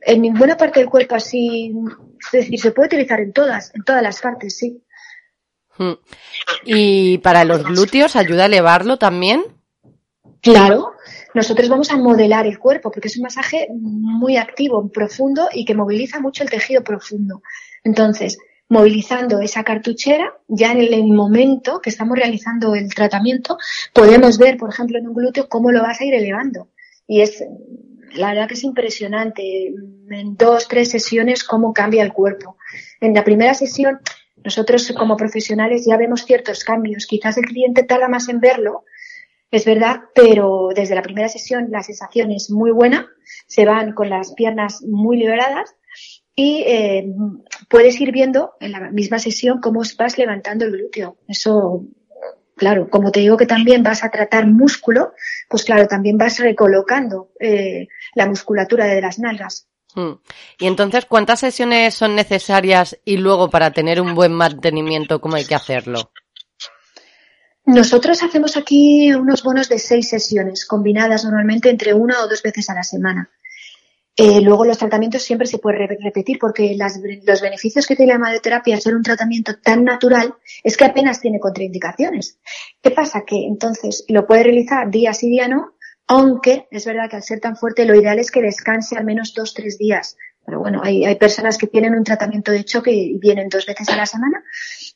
en 0.00 0.22
ninguna 0.22 0.56
parte 0.56 0.80
del 0.80 0.88
cuerpo 0.88 1.14
así, 1.14 1.72
es 2.26 2.32
decir, 2.32 2.60
se 2.60 2.72
puede 2.72 2.86
utilizar 2.86 3.20
en 3.20 3.32
todas, 3.32 3.74
en 3.74 3.84
todas 3.84 4.02
las 4.02 4.20
partes, 4.20 4.56
sí. 4.56 4.82
Hmm. 5.76 5.94
¿Y 6.64 7.18
para 7.18 7.44
los 7.44 7.64
glúteos 7.64 8.16
ayuda 8.16 8.44
a 8.44 8.46
elevarlo 8.46 8.96
también? 8.96 9.44
Claro, 10.40 10.92
nosotros 11.34 11.68
vamos 11.68 11.90
a 11.90 11.96
modelar 11.96 12.46
el 12.46 12.58
cuerpo 12.58 12.90
porque 12.90 13.08
es 13.08 13.16
un 13.16 13.22
masaje 13.22 13.68
muy 13.70 14.36
activo, 14.36 14.88
profundo 14.90 15.48
y 15.52 15.64
que 15.64 15.74
moviliza 15.74 16.20
mucho 16.20 16.42
el 16.42 16.50
tejido 16.50 16.82
profundo. 16.82 17.42
Entonces, 17.82 18.38
movilizando 18.68 19.40
esa 19.40 19.62
cartuchera, 19.62 20.32
ya 20.48 20.72
en 20.72 20.78
el 20.80 21.04
momento 21.04 21.80
que 21.80 21.90
estamos 21.90 22.16
realizando 22.16 22.74
el 22.74 22.92
tratamiento, 22.94 23.58
podemos 23.92 24.38
ver, 24.38 24.56
por 24.56 24.70
ejemplo, 24.70 24.98
en 24.98 25.08
un 25.08 25.14
glúteo 25.14 25.48
cómo 25.48 25.70
lo 25.70 25.82
vas 25.82 26.00
a 26.00 26.04
ir 26.04 26.14
elevando. 26.14 26.68
Y 27.06 27.20
es, 27.20 27.44
la 28.14 28.28
verdad 28.30 28.48
que 28.48 28.54
es 28.54 28.64
impresionante, 28.64 29.74
en 30.10 30.36
dos, 30.36 30.68
tres 30.68 30.90
sesiones, 30.90 31.44
cómo 31.44 31.72
cambia 31.72 32.02
el 32.02 32.12
cuerpo. 32.12 32.56
En 33.00 33.14
la 33.14 33.24
primera 33.24 33.54
sesión, 33.54 34.00
nosotros 34.42 34.92
como 34.96 35.16
profesionales 35.16 35.84
ya 35.86 35.96
vemos 35.96 36.24
ciertos 36.24 36.64
cambios. 36.64 37.06
Quizás 37.06 37.36
el 37.36 37.44
cliente 37.44 37.82
tarda 37.82 38.08
más 38.08 38.28
en 38.28 38.40
verlo, 38.40 38.84
es 39.50 39.64
verdad, 39.64 40.00
pero 40.14 40.70
desde 40.74 40.96
la 40.96 41.02
primera 41.02 41.28
sesión 41.28 41.68
la 41.70 41.82
sensación 41.82 42.32
es 42.32 42.50
muy 42.50 42.72
buena, 42.72 43.08
se 43.46 43.64
van 43.64 43.92
con 43.92 44.10
las 44.10 44.32
piernas 44.32 44.82
muy 44.82 45.16
liberadas 45.16 45.76
y 46.36 46.64
eh, 46.66 47.06
puedes 47.68 48.00
ir 48.00 48.10
viendo 48.12 48.54
en 48.60 48.72
la 48.72 48.90
misma 48.90 49.18
sesión 49.18 49.60
cómo 49.60 49.82
vas 49.98 50.18
levantando 50.18 50.64
el 50.64 50.72
glúteo. 50.72 51.16
Eso, 51.28 51.84
claro, 52.56 52.88
como 52.90 53.12
te 53.12 53.20
digo 53.20 53.36
que 53.36 53.46
también 53.46 53.82
vas 53.82 54.02
a 54.02 54.10
tratar 54.10 54.46
músculo, 54.46 55.12
pues 55.48 55.64
claro, 55.64 55.86
también 55.86 56.18
vas 56.18 56.38
recolocando 56.38 57.30
eh, 57.38 57.88
la 58.14 58.26
musculatura 58.26 58.86
de 58.86 59.00
las 59.00 59.18
nalgas. 59.18 59.68
Hmm. 59.94 60.14
Y 60.58 60.66
entonces, 60.66 61.04
¿cuántas 61.06 61.38
sesiones 61.38 61.94
son 61.94 62.16
necesarias 62.16 62.98
y 63.04 63.16
luego 63.16 63.48
para 63.48 63.70
tener 63.70 64.00
un 64.00 64.14
buen 64.16 64.32
mantenimiento, 64.32 65.20
cómo 65.20 65.36
hay 65.36 65.44
que 65.44 65.54
hacerlo? 65.54 66.10
Nosotros 67.66 68.22
hacemos 68.22 68.56
aquí 68.56 69.14
unos 69.14 69.42
bonos 69.42 69.68
de 69.68 69.78
seis 69.78 70.10
sesiones, 70.10 70.66
combinadas 70.66 71.24
normalmente 71.24 71.70
entre 71.70 71.94
una 71.94 72.20
o 72.22 72.28
dos 72.28 72.42
veces 72.42 72.68
a 72.68 72.74
la 72.74 72.82
semana. 72.82 73.30
Eh, 74.16 74.40
luego 74.42 74.64
los 74.64 74.78
tratamientos 74.78 75.22
siempre 75.22 75.48
se 75.48 75.58
puede 75.58 75.88
repetir 76.00 76.38
porque 76.38 76.76
los 76.76 77.42
beneficios 77.42 77.86
que 77.86 77.96
tiene 77.96 78.12
la 78.12 78.18
madioterapia 78.20 78.76
al 78.76 78.80
ser 78.80 78.94
un 78.94 79.02
tratamiento 79.02 79.56
tan 79.58 79.82
natural 79.82 80.34
es 80.62 80.76
que 80.76 80.84
apenas 80.84 81.20
tiene 81.20 81.40
contraindicaciones. 81.40 82.38
¿Qué 82.80 82.92
pasa? 82.92 83.24
Que 83.26 83.44
entonces 83.44 84.04
lo 84.08 84.26
puede 84.26 84.44
realizar 84.44 84.88
día 84.88 85.12
sí, 85.14 85.28
día 85.28 85.48
no, 85.48 85.74
aunque 86.06 86.68
es 86.70 86.86
verdad 86.86 87.10
que 87.10 87.16
al 87.16 87.22
ser 87.24 87.40
tan 87.40 87.56
fuerte 87.56 87.86
lo 87.86 87.94
ideal 87.94 88.20
es 88.20 88.30
que 88.30 88.42
descanse 88.42 88.96
al 88.96 89.04
menos 89.04 89.34
dos, 89.34 89.52
tres 89.52 89.78
días. 89.78 90.16
Pero 90.46 90.60
bueno, 90.60 90.80
hay, 90.82 91.14
personas 91.16 91.56
que 91.56 91.66
tienen 91.66 91.94
un 91.94 92.04
tratamiento 92.04 92.52
de 92.52 92.64
choque 92.64 92.92
y 92.92 93.18
vienen 93.18 93.48
dos 93.48 93.64
veces 93.64 93.88
a 93.88 93.96
la 93.96 94.04
semana 94.04 94.44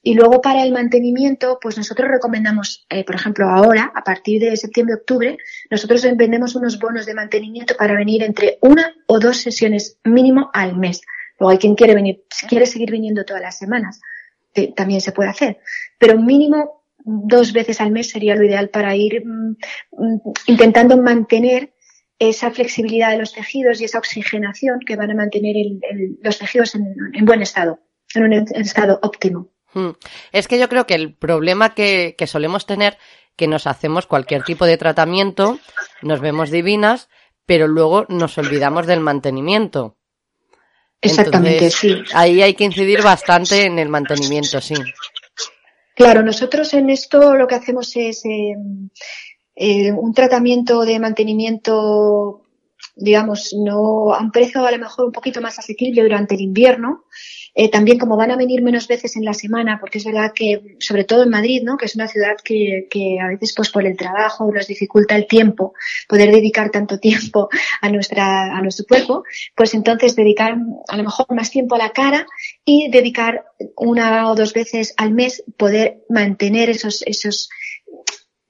y 0.03 0.15
luego 0.15 0.43
para 0.43 0.63
el 0.63 0.73
mantenimiento, 0.73 1.59
pues 1.61 1.77
nosotros 1.77 2.09
recomendamos, 2.09 2.87
eh, 2.91 3.05
por 3.05 3.15
ejemplo, 3.15 3.49
ahora, 3.49 3.91
a 3.95 4.05
partir 4.05 4.43
de 4.43 4.57
septiembre-octubre, 4.57 5.39
nosotros 5.71 6.07
vendemos 6.17 6.55
unos 6.55 6.79
bonos 6.79 7.07
de 7.07 7.15
mantenimiento 7.15 7.77
para 7.77 7.95
venir 7.95 8.23
entre 8.23 8.59
una 8.61 8.95
o 9.07 9.19
dos 9.19 9.39
sesiones 9.39 9.99
mínimo 10.05 10.51
al 10.53 10.77
mes. 10.77 11.01
Luego 11.39 11.51
hay 11.51 11.59
quien 11.59 11.75
quiere 11.75 11.95
venir, 11.95 12.25
quiere 12.49 12.67
seguir 12.67 12.91
viniendo 12.91 13.25
todas 13.25 13.43
las 13.43 13.57
semanas, 13.57 14.01
también 14.77 15.01
se 15.01 15.13
puede 15.13 15.31
hacer. 15.31 15.59
Pero 15.99 16.19
mínimo 16.19 16.83
dos 17.05 17.53
veces 17.53 17.81
al 17.81 17.91
mes 17.91 18.11
sería 18.11 18.35
lo 18.35 18.45
ideal 18.45 18.69
para 18.69 18.95
ir 18.95 19.25
mm, 19.25 19.57
mm, 19.93 20.21
intentando 20.47 20.97
mantener 20.99 21.73
esa 22.19 22.51
flexibilidad 22.51 23.11
de 23.11 23.19
los 23.19 23.33
tejidos 23.33 23.81
y 23.81 23.85
esa 23.85 23.99
oxigenación 23.99 24.81
que 24.81 24.97
van 24.97 25.11
a 25.11 25.15
mantener 25.15 25.55
los 26.21 26.39
tejidos 26.39 26.75
en, 26.75 27.25
buen 27.25 27.43
estado, 27.43 27.81
en 28.15 28.25
un 28.25 28.33
estado 28.33 28.99
óptimo. 29.03 29.51
Hmm. 29.73 29.91
Es 30.33 30.49
que 30.49 30.59
yo 30.59 30.69
creo 30.69 30.87
que 30.87 30.95
el 30.95 31.15
problema 31.15 31.75
que, 31.75 32.15
solemos 32.27 32.67
tener, 32.67 32.99
que 33.37 33.47
nos 33.47 33.67
hacemos 33.67 34.07
cualquier 34.07 34.43
tipo 34.43 34.67
de 34.67 34.77
tratamiento, 34.77 35.61
nos 36.03 36.21
vemos 36.21 36.51
divinas, 36.51 37.09
pero 37.47 37.69
luego 37.69 38.05
nos 38.09 38.37
olvidamos 38.39 38.87
del 38.87 39.01
mantenimiento. 39.01 39.97
Exactamente, 41.01 41.71
sí. 41.71 42.03
Ahí 42.13 42.43
hay 42.43 42.55
que 42.55 42.65
incidir 42.65 43.03
bastante 43.03 43.67
en 43.67 43.79
el 43.79 43.89
mantenimiento, 43.89 44.61
sí. 44.61 44.75
Claro, 45.95 46.23
nosotros 46.23 46.75
en 46.75 46.91
esto 46.91 47.35
lo 47.35 47.47
que 47.47 47.57
hacemos 47.57 47.97
es 47.97 48.25
eh, 48.25 48.55
eh, 49.61 49.91
un 49.91 50.15
tratamiento 50.15 50.85
de 50.85 51.01
mantenimiento, 51.01 52.43
digamos, 52.95 53.53
no 53.59 54.15
a 54.15 54.21
un 54.21 54.31
precio 54.31 54.65
a 54.65 54.71
lo 54.71 54.79
mejor 54.79 55.07
un 55.07 55.13
poquito 55.13 55.41
más 55.41 55.59
asequible 55.59 56.03
durante 56.03 56.37
el 56.37 56.43
invierno, 56.43 57.05
eh, 57.61 57.69
también 57.69 57.99
como 57.99 58.17
van 58.17 58.31
a 58.31 58.37
venir 58.37 58.63
menos 58.63 58.87
veces 58.87 59.17
en 59.17 59.25
la 59.25 59.35
semana, 59.35 59.79
porque 59.81 59.99
es 59.99 60.05
verdad 60.05 60.31
que, 60.33 60.77
sobre 60.79 61.03
todo 61.03 61.25
en 61.25 61.31
Madrid, 61.31 61.63
¿no? 61.65 61.77
que 61.77 61.87
es 61.87 61.97
una 61.97 62.07
ciudad 62.07 62.37
que, 62.45 62.87
que 62.89 63.19
a 63.21 63.27
veces 63.27 63.53
pues 63.57 63.71
por 63.71 63.85
el 63.85 63.97
trabajo 63.97 64.49
nos 64.53 64.69
dificulta 64.69 65.17
el 65.17 65.27
tiempo, 65.27 65.73
poder 66.09 66.31
dedicar 66.31 66.71
tanto 66.71 67.01
tiempo 67.01 67.49
a 67.81 67.89
nuestra, 67.89 68.57
a 68.57 68.63
nuestro 68.63 68.87
cuerpo, 68.87 69.25
pues 69.57 69.75
entonces 69.75 70.15
dedicar 70.15 70.57
a 70.87 70.97
lo 70.97 71.03
mejor 71.03 71.27
más 71.31 71.51
tiempo 71.51 71.75
a 71.75 71.79
la 71.79 71.91
cara 71.91 72.29
y 72.65 72.93
dedicar 72.93 73.47
una 73.77 74.31
o 74.31 74.37
dos 74.37 74.53
veces 74.53 74.95
al 74.97 75.13
mes 75.13 75.43
poder 75.57 76.05
mantener 76.09 76.71
esos, 76.71 77.03
esos, 77.07 77.51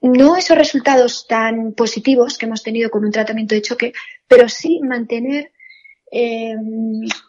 no 0.01 0.37
esos 0.37 0.57
resultados 0.57 1.27
tan 1.27 1.73
positivos 1.73 2.37
que 2.37 2.45
hemos 2.45 2.63
tenido 2.63 2.89
con 2.89 3.03
un 3.03 3.11
tratamiento 3.11 3.55
de 3.55 3.61
choque, 3.61 3.93
pero 4.27 4.47
sí 4.47 4.79
mantener 4.81 5.51
eh, 6.11 6.55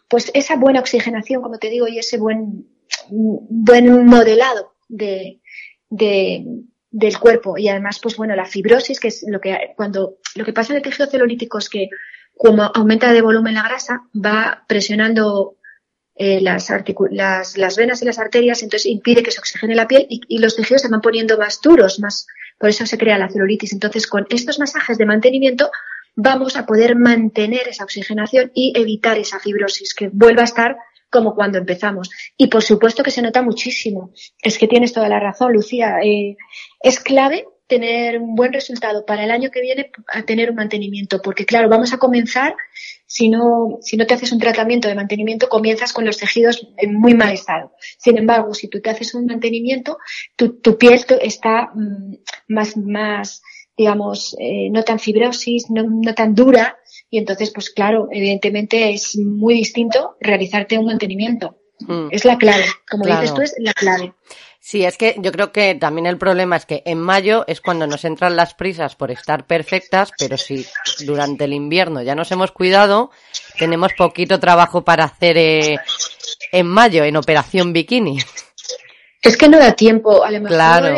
pues 0.07 0.31
esa 0.33 0.55
buena 0.55 0.79
oxigenación, 0.79 1.41
como 1.41 1.57
te 1.57 1.69
digo, 1.69 1.87
y 1.87 1.99
ese 1.99 2.17
buen, 2.17 2.67
buen 3.09 4.05
modelado 4.05 4.75
de, 4.87 5.41
de, 5.89 6.45
del 6.89 7.19
cuerpo. 7.19 7.57
Y 7.57 7.67
además, 7.67 7.99
pues 8.01 8.15
bueno, 8.15 8.35
la 8.35 8.45
fibrosis, 8.45 8.99
que 8.99 9.09
es 9.09 9.23
lo 9.27 9.39
que, 9.39 9.73
cuando, 9.75 10.17
lo 10.35 10.45
que 10.45 10.53
pasa 10.53 10.73
en 10.73 10.77
el 10.77 10.83
tejido 10.83 11.07
celulítico 11.07 11.57
es 11.57 11.69
que 11.69 11.89
como 12.35 12.63
aumenta 12.63 13.13
de 13.13 13.21
volumen 13.21 13.53
la 13.53 13.63
grasa, 13.63 14.03
va 14.13 14.63
presionando 14.67 15.57
eh, 16.15 16.41
las, 16.41 16.69
las, 17.11 17.57
las, 17.57 17.77
venas 17.77 18.01
y 18.01 18.05
las 18.05 18.19
arterias, 18.19 18.63
entonces 18.63 18.87
impide 18.87 19.21
que 19.21 19.31
se 19.31 19.39
oxigene 19.39 19.75
la 19.75 19.87
piel 19.87 20.07
y, 20.09 20.21
y, 20.27 20.39
los 20.39 20.55
tejidos 20.55 20.81
se 20.81 20.87
van 20.87 21.01
poniendo 21.01 21.37
más 21.37 21.61
duros, 21.61 21.99
más, 21.99 22.25
por 22.61 22.69
eso 22.69 22.85
se 22.85 22.97
crea 22.97 23.17
la 23.17 23.27
celulitis. 23.27 23.73
Entonces, 23.73 24.05
con 24.05 24.27
estos 24.29 24.59
masajes 24.59 24.99
de 24.99 25.05
mantenimiento 25.07 25.71
vamos 26.15 26.55
a 26.55 26.65
poder 26.65 26.95
mantener 26.95 27.67
esa 27.67 27.83
oxigenación 27.83 28.51
y 28.53 28.71
evitar 28.75 29.17
esa 29.17 29.39
fibrosis 29.39 29.95
que 29.95 30.09
vuelva 30.13 30.43
a 30.43 30.45
estar 30.45 30.77
como 31.09 31.33
cuando 31.33 31.57
empezamos. 31.57 32.11
Y 32.37 32.47
por 32.47 32.61
supuesto 32.61 33.01
que 33.01 33.09
se 33.11 33.23
nota 33.23 33.41
muchísimo. 33.41 34.11
Es 34.43 34.59
que 34.59 34.67
tienes 34.67 34.93
toda 34.93 35.09
la 35.09 35.19
razón, 35.19 35.53
Lucía. 35.53 35.97
Eh, 36.03 36.37
es 36.81 36.99
clave 36.99 37.47
tener 37.65 38.19
un 38.19 38.35
buen 38.35 38.53
resultado 38.53 39.05
para 39.05 39.23
el 39.23 39.31
año 39.31 39.49
que 39.49 39.61
viene 39.61 39.91
a 40.07 40.21
tener 40.21 40.51
un 40.51 40.57
mantenimiento, 40.57 41.21
porque 41.21 41.45
claro, 41.45 41.67
vamos 41.67 41.93
a 41.93 41.97
comenzar, 41.97 42.55
si 43.11 43.27
no, 43.27 43.79
si 43.81 43.97
no 43.97 44.07
te 44.07 44.13
haces 44.13 44.31
un 44.31 44.39
tratamiento 44.39 44.87
de 44.87 44.95
mantenimiento, 44.95 45.49
comienzas 45.49 45.91
con 45.91 46.05
los 46.05 46.17
tejidos 46.17 46.65
en 46.77 46.95
muy 46.95 47.13
mal 47.13 47.33
estado. 47.33 47.73
Sin 47.97 48.17
embargo, 48.17 48.53
si 48.53 48.69
tú 48.69 48.79
te 48.79 48.89
haces 48.89 49.13
un 49.13 49.25
mantenimiento, 49.25 49.97
tu, 50.37 50.61
tu 50.61 50.77
piel 50.77 50.97
está 51.21 51.71
mm, 51.75 52.15
más, 52.47 52.77
más, 52.77 53.41
digamos, 53.75 54.33
eh, 54.39 54.69
no 54.69 54.83
tan 54.83 54.97
fibrosis, 54.97 55.69
no, 55.69 55.83
no 55.83 56.13
tan 56.15 56.33
dura, 56.33 56.77
y 57.09 57.17
entonces, 57.17 57.51
pues 57.51 57.69
claro, 57.69 58.07
evidentemente 58.11 58.93
es 58.93 59.17
muy 59.17 59.55
distinto 59.55 60.15
realizarte 60.21 60.79
un 60.79 60.85
mantenimiento. 60.85 61.57
Mm. 61.87 62.07
Es 62.11 62.25
la 62.25 62.37
clave, 62.37 62.65
como 62.89 63.05
dices 63.05 63.33
tú, 63.33 63.41
es 63.41 63.55
la 63.57 63.73
clave. 63.73 64.13
Sí, 64.59 64.85
es 64.85 64.95
que 64.97 65.15
yo 65.17 65.31
creo 65.31 65.51
que 65.51 65.73
también 65.75 66.05
el 66.05 66.17
problema 66.17 66.55
es 66.55 66.67
que 66.67 66.83
en 66.85 66.99
mayo 66.99 67.45
es 67.47 67.61
cuando 67.61 67.87
nos 67.87 68.05
entran 68.05 68.35
las 68.35 68.53
prisas 68.53 68.95
por 68.95 69.09
estar 69.09 69.47
perfectas, 69.47 70.11
pero 70.19 70.37
si 70.37 70.67
durante 70.99 71.45
el 71.45 71.53
invierno 71.53 72.03
ya 72.03 72.13
nos 72.13 72.31
hemos 72.31 72.51
cuidado, 72.51 73.09
tenemos 73.57 73.93
poquito 73.97 74.39
trabajo 74.39 74.83
para 74.83 75.05
hacer 75.05 75.37
eh, 75.37 75.77
en 76.51 76.67
mayo 76.67 77.03
en 77.03 77.17
operación 77.17 77.73
bikini. 77.73 78.19
Es 79.23 79.35
que 79.35 79.49
no 79.49 79.57
da 79.57 79.73
tiempo, 79.73 80.23
a 80.23 80.29
lo 80.29 80.41
mejor 80.41 80.49
claro 80.49 80.95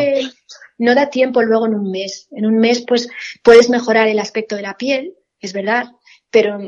no 0.78 0.94
da 0.94 1.10
tiempo 1.10 1.42
luego 1.42 1.66
en 1.66 1.74
un 1.74 1.90
mes. 1.90 2.28
En 2.30 2.46
un 2.46 2.58
mes, 2.58 2.84
pues, 2.86 3.08
puedes 3.42 3.68
mejorar 3.70 4.08
el 4.08 4.18
aspecto 4.18 4.56
de 4.56 4.62
la 4.62 4.76
piel, 4.76 5.14
es 5.40 5.52
verdad, 5.52 5.86
pero 6.30 6.58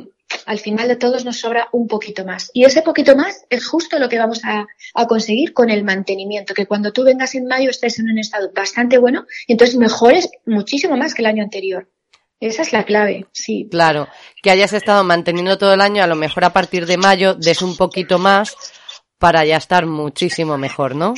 al 0.44 0.58
final 0.58 0.88
de 0.88 0.96
todos 0.96 1.24
nos 1.24 1.40
sobra 1.40 1.68
un 1.72 1.88
poquito 1.88 2.24
más. 2.24 2.50
Y 2.52 2.64
ese 2.64 2.82
poquito 2.82 3.16
más 3.16 3.44
es 3.50 3.66
justo 3.66 3.98
lo 3.98 4.08
que 4.08 4.18
vamos 4.18 4.40
a, 4.44 4.66
conseguir 5.06 5.52
con 5.52 5.70
el 5.70 5.84
mantenimiento, 5.84 6.54
que 6.54 6.66
cuando 6.66 6.92
tú 6.92 7.04
vengas 7.04 7.34
en 7.34 7.46
mayo 7.46 7.70
estés 7.70 7.98
en 7.98 8.10
un 8.10 8.18
estado 8.18 8.50
bastante 8.54 8.98
bueno 8.98 9.26
y 9.46 9.52
entonces 9.52 9.76
mejores 9.76 10.28
muchísimo 10.44 10.96
más 10.96 11.14
que 11.14 11.22
el 11.22 11.26
año 11.26 11.42
anterior. 11.42 11.88
Esa 12.40 12.62
es 12.62 12.72
la 12.72 12.84
clave, 12.84 13.26
sí. 13.32 13.68
Claro, 13.70 14.08
que 14.42 14.50
hayas 14.50 14.72
estado 14.72 15.04
manteniendo 15.04 15.56
todo 15.56 15.72
el 15.72 15.80
año, 15.80 16.02
a 16.02 16.06
lo 16.06 16.16
mejor 16.16 16.44
a 16.44 16.52
partir 16.52 16.86
de 16.86 16.98
mayo 16.98 17.34
des 17.34 17.62
un 17.62 17.76
poquito 17.76 18.18
más 18.18 18.56
para 19.18 19.44
ya 19.44 19.56
estar 19.56 19.86
muchísimo 19.86 20.58
mejor, 20.58 20.94
¿no? 20.94 21.14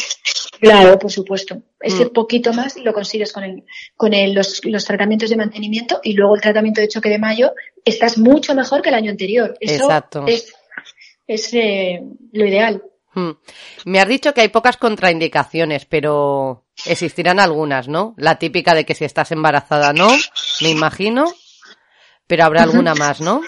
Claro, 0.60 0.98
por 0.98 1.10
supuesto. 1.10 1.62
Ese 1.80 2.06
mm. 2.06 2.10
poquito 2.10 2.52
más 2.52 2.76
lo 2.76 2.92
consigues 2.92 3.32
con, 3.32 3.44
el, 3.44 3.64
con 3.96 4.14
el, 4.14 4.34
los, 4.34 4.64
los, 4.64 4.84
tratamientos 4.84 5.30
de 5.30 5.36
mantenimiento 5.36 6.00
y 6.02 6.14
luego 6.14 6.34
el 6.34 6.40
tratamiento 6.40 6.80
de 6.80 6.88
choque 6.88 7.08
de 7.08 7.18
mayo, 7.18 7.52
estás 7.84 8.18
mucho 8.18 8.54
mejor 8.54 8.82
que 8.82 8.88
el 8.88 8.94
año 8.94 9.10
anterior. 9.10 9.56
Eso 9.60 9.84
Exacto. 9.84 10.24
es, 10.26 10.52
es 11.26 11.54
eh, 11.54 12.02
lo 12.32 12.46
ideal. 12.46 12.82
Mm. 13.14 13.30
Me 13.86 14.00
has 14.00 14.08
dicho 14.08 14.34
que 14.34 14.42
hay 14.42 14.48
pocas 14.48 14.76
contraindicaciones, 14.76 15.84
pero 15.84 16.64
existirán 16.86 17.40
algunas, 17.40 17.88
¿no? 17.88 18.14
La 18.16 18.38
típica 18.38 18.74
de 18.74 18.84
que 18.84 18.94
si 18.94 19.04
estás 19.04 19.32
embarazada 19.32 19.92
no, 19.92 20.08
me 20.60 20.70
imagino, 20.70 21.32
pero 22.26 22.44
habrá 22.44 22.62
alguna 22.62 22.94
más, 22.94 23.20
¿no? 23.20 23.42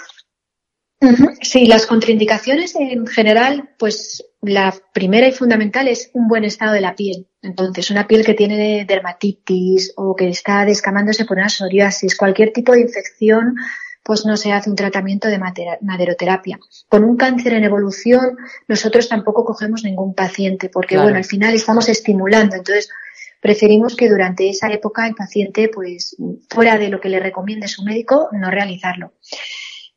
Sí, 1.40 1.66
las 1.66 1.86
contraindicaciones 1.86 2.74
en 2.76 3.06
general, 3.06 3.70
pues 3.78 4.24
la 4.42 4.74
primera 4.92 5.26
y 5.26 5.32
fundamental 5.32 5.88
es 5.88 6.10
un 6.12 6.28
buen 6.28 6.44
estado 6.44 6.72
de 6.72 6.82
la 6.82 6.94
piel. 6.94 7.26
Entonces, 7.42 7.90
una 7.90 8.06
piel 8.06 8.24
que 8.24 8.34
tiene 8.34 8.84
dermatitis 8.84 9.94
o 9.96 10.14
que 10.14 10.28
está 10.28 10.64
descamándose 10.64 11.24
por 11.24 11.38
una 11.38 11.48
psoriasis, 11.48 12.16
cualquier 12.16 12.52
tipo 12.52 12.72
de 12.72 12.82
infección, 12.82 13.54
pues 14.02 14.26
no 14.26 14.36
se 14.36 14.52
hace 14.52 14.68
un 14.68 14.76
tratamiento 14.76 15.28
de 15.28 15.38
maderoterapia. 15.80 16.58
Con 16.88 17.04
un 17.04 17.16
cáncer 17.16 17.54
en 17.54 17.64
evolución, 17.64 18.36
nosotros 18.68 19.08
tampoco 19.08 19.44
cogemos 19.44 19.84
ningún 19.84 20.14
paciente, 20.14 20.68
porque 20.68 20.98
bueno, 20.98 21.16
al 21.16 21.24
final 21.24 21.54
estamos 21.54 21.88
estimulando. 21.88 22.56
Entonces, 22.56 22.90
preferimos 23.40 23.96
que 23.96 24.08
durante 24.08 24.50
esa 24.50 24.68
época 24.68 25.06
el 25.06 25.14
paciente, 25.14 25.68
pues, 25.68 26.16
fuera 26.48 26.76
de 26.76 26.88
lo 26.88 27.00
que 27.00 27.08
le 27.08 27.20
recomiende 27.20 27.68
su 27.68 27.84
médico, 27.84 28.28
no 28.32 28.50
realizarlo. 28.50 29.14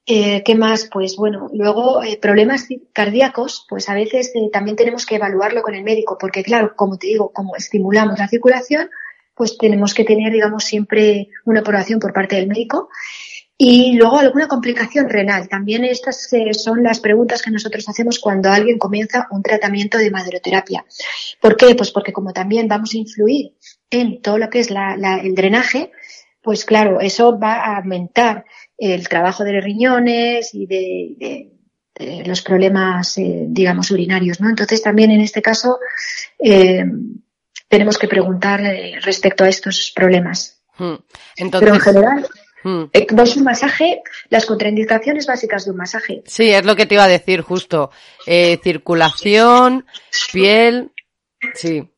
Eh, 0.05 0.43
¿Qué 0.43 0.55
más? 0.55 0.89
Pues 0.91 1.15
bueno, 1.15 1.49
luego 1.53 2.03
eh, 2.03 2.17
problemas 2.21 2.67
cardíacos, 2.91 3.65
pues 3.69 3.87
a 3.87 3.93
veces 3.93 4.31
eh, 4.35 4.49
también 4.51 4.75
tenemos 4.75 5.05
que 5.05 5.15
evaluarlo 5.15 5.61
con 5.61 5.75
el 5.75 5.83
médico, 5.83 6.17
porque 6.19 6.43
claro, 6.43 6.75
como 6.75 6.97
te 6.97 7.07
digo, 7.07 7.31
como 7.31 7.55
estimulamos 7.55 8.19
la 8.19 8.27
circulación, 8.27 8.89
pues 9.33 9.57
tenemos 9.57 9.93
que 9.93 10.03
tener, 10.03 10.33
digamos, 10.33 10.65
siempre 10.65 11.29
una 11.45 11.61
aprobación 11.61 11.99
por 11.99 12.11
parte 12.11 12.35
del 12.35 12.47
médico. 12.47 12.89
Y 13.57 13.93
luego 13.93 14.17
alguna 14.17 14.47
complicación 14.47 15.09
renal. 15.09 15.47
También 15.47 15.85
estas 15.85 16.27
son 16.51 16.83
las 16.83 16.99
preguntas 16.99 17.41
que 17.41 17.51
nosotros 17.51 17.87
hacemos 17.87 18.19
cuando 18.19 18.49
alguien 18.49 18.79
comienza 18.79 19.27
un 19.31 19.43
tratamiento 19.43 19.99
de 19.99 20.11
maderoterapia. 20.11 20.83
¿Por 21.39 21.55
qué? 21.55 21.75
Pues 21.75 21.91
porque 21.91 22.11
como 22.11 22.33
también 22.33 22.67
vamos 22.67 22.93
a 22.93 22.97
influir 22.97 23.53
en 23.89 24.21
todo 24.21 24.39
lo 24.39 24.49
que 24.49 24.59
es 24.59 24.69
el 24.69 25.35
drenaje, 25.35 25.91
pues 26.43 26.65
claro, 26.65 26.99
eso 26.99 27.39
va 27.39 27.53
a 27.53 27.77
aumentar 27.77 28.45
el 28.77 29.07
trabajo 29.07 29.43
de 29.45 29.53
los 29.53 29.63
riñones 29.63 30.53
y 30.53 30.67
de, 30.67 31.49
los 32.25 32.41
problemas, 32.41 33.17
eh, 33.17 33.45
digamos, 33.47 33.91
urinarios, 33.91 34.41
¿no? 34.41 34.49
Entonces 34.49 34.81
también 34.81 35.11
en 35.11 35.21
este 35.21 35.41
caso 35.41 35.79
eh, 36.39 36.83
tenemos 37.69 37.97
que 37.97 38.07
preguntar 38.07 38.61
respecto 39.03 39.43
a 39.43 39.49
estos 39.49 39.93
problemas. 39.95 40.61
Hmm. 40.77 40.95
Pero 41.37 41.75
en 41.75 41.79
general, 41.79 42.27
hmm. 42.63 42.83
eh, 42.91 43.07
un 43.37 43.43
masaje, 43.43 44.01
las 44.29 44.45
contraindicaciones 44.45 45.27
básicas 45.27 45.65
de 45.65 45.71
un 45.71 45.77
masaje. 45.77 46.23
Sí, 46.25 46.49
es 46.49 46.65
lo 46.65 46.75
que 46.75 46.87
te 46.87 46.95
iba 46.95 47.05
a 47.05 47.07
decir 47.07 47.41
justo. 47.41 47.91
circulación, 48.25 49.85
piel, 50.33 50.91
sí. 51.53 51.89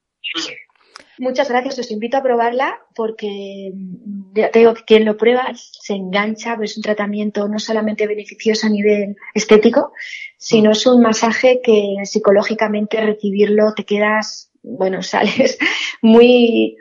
Muchas 1.17 1.49
gracias, 1.49 1.79
os 1.79 1.91
invito 1.91 2.17
a 2.17 2.23
probarla 2.23 2.79
porque 2.93 3.71
mm, 3.73 4.33
ya 4.35 4.51
te 4.51 4.59
digo 4.59 4.73
que 4.73 4.83
quien 4.83 5.05
lo 5.05 5.17
prueba 5.17 5.51
se 5.53 5.93
engancha, 5.93 6.57
es 6.61 6.77
un 6.77 6.83
tratamiento 6.83 7.47
no 7.47 7.59
solamente 7.59 8.07
beneficioso 8.07 8.67
a 8.67 8.69
nivel 8.69 9.15
estético, 9.33 9.93
sino 10.37 10.71
es 10.71 10.85
un 10.85 11.01
masaje 11.01 11.61
que 11.63 11.95
psicológicamente 12.03 13.01
recibirlo 13.01 13.73
te 13.73 13.85
quedas, 13.85 14.51
bueno, 14.61 15.01
sales 15.03 15.57
muy, 16.01 16.77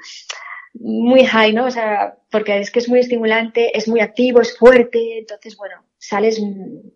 muy 0.74 1.24
high, 1.24 1.52
¿no? 1.52 1.66
O 1.66 1.70
sea, 1.70 2.16
porque 2.30 2.58
es 2.58 2.70
que 2.70 2.80
es 2.80 2.88
muy 2.88 2.98
estimulante, 2.98 3.76
es 3.76 3.86
muy 3.88 4.00
activo, 4.00 4.40
es 4.40 4.58
fuerte, 4.58 5.18
entonces, 5.18 5.56
bueno, 5.56 5.76
sales, 5.98 6.40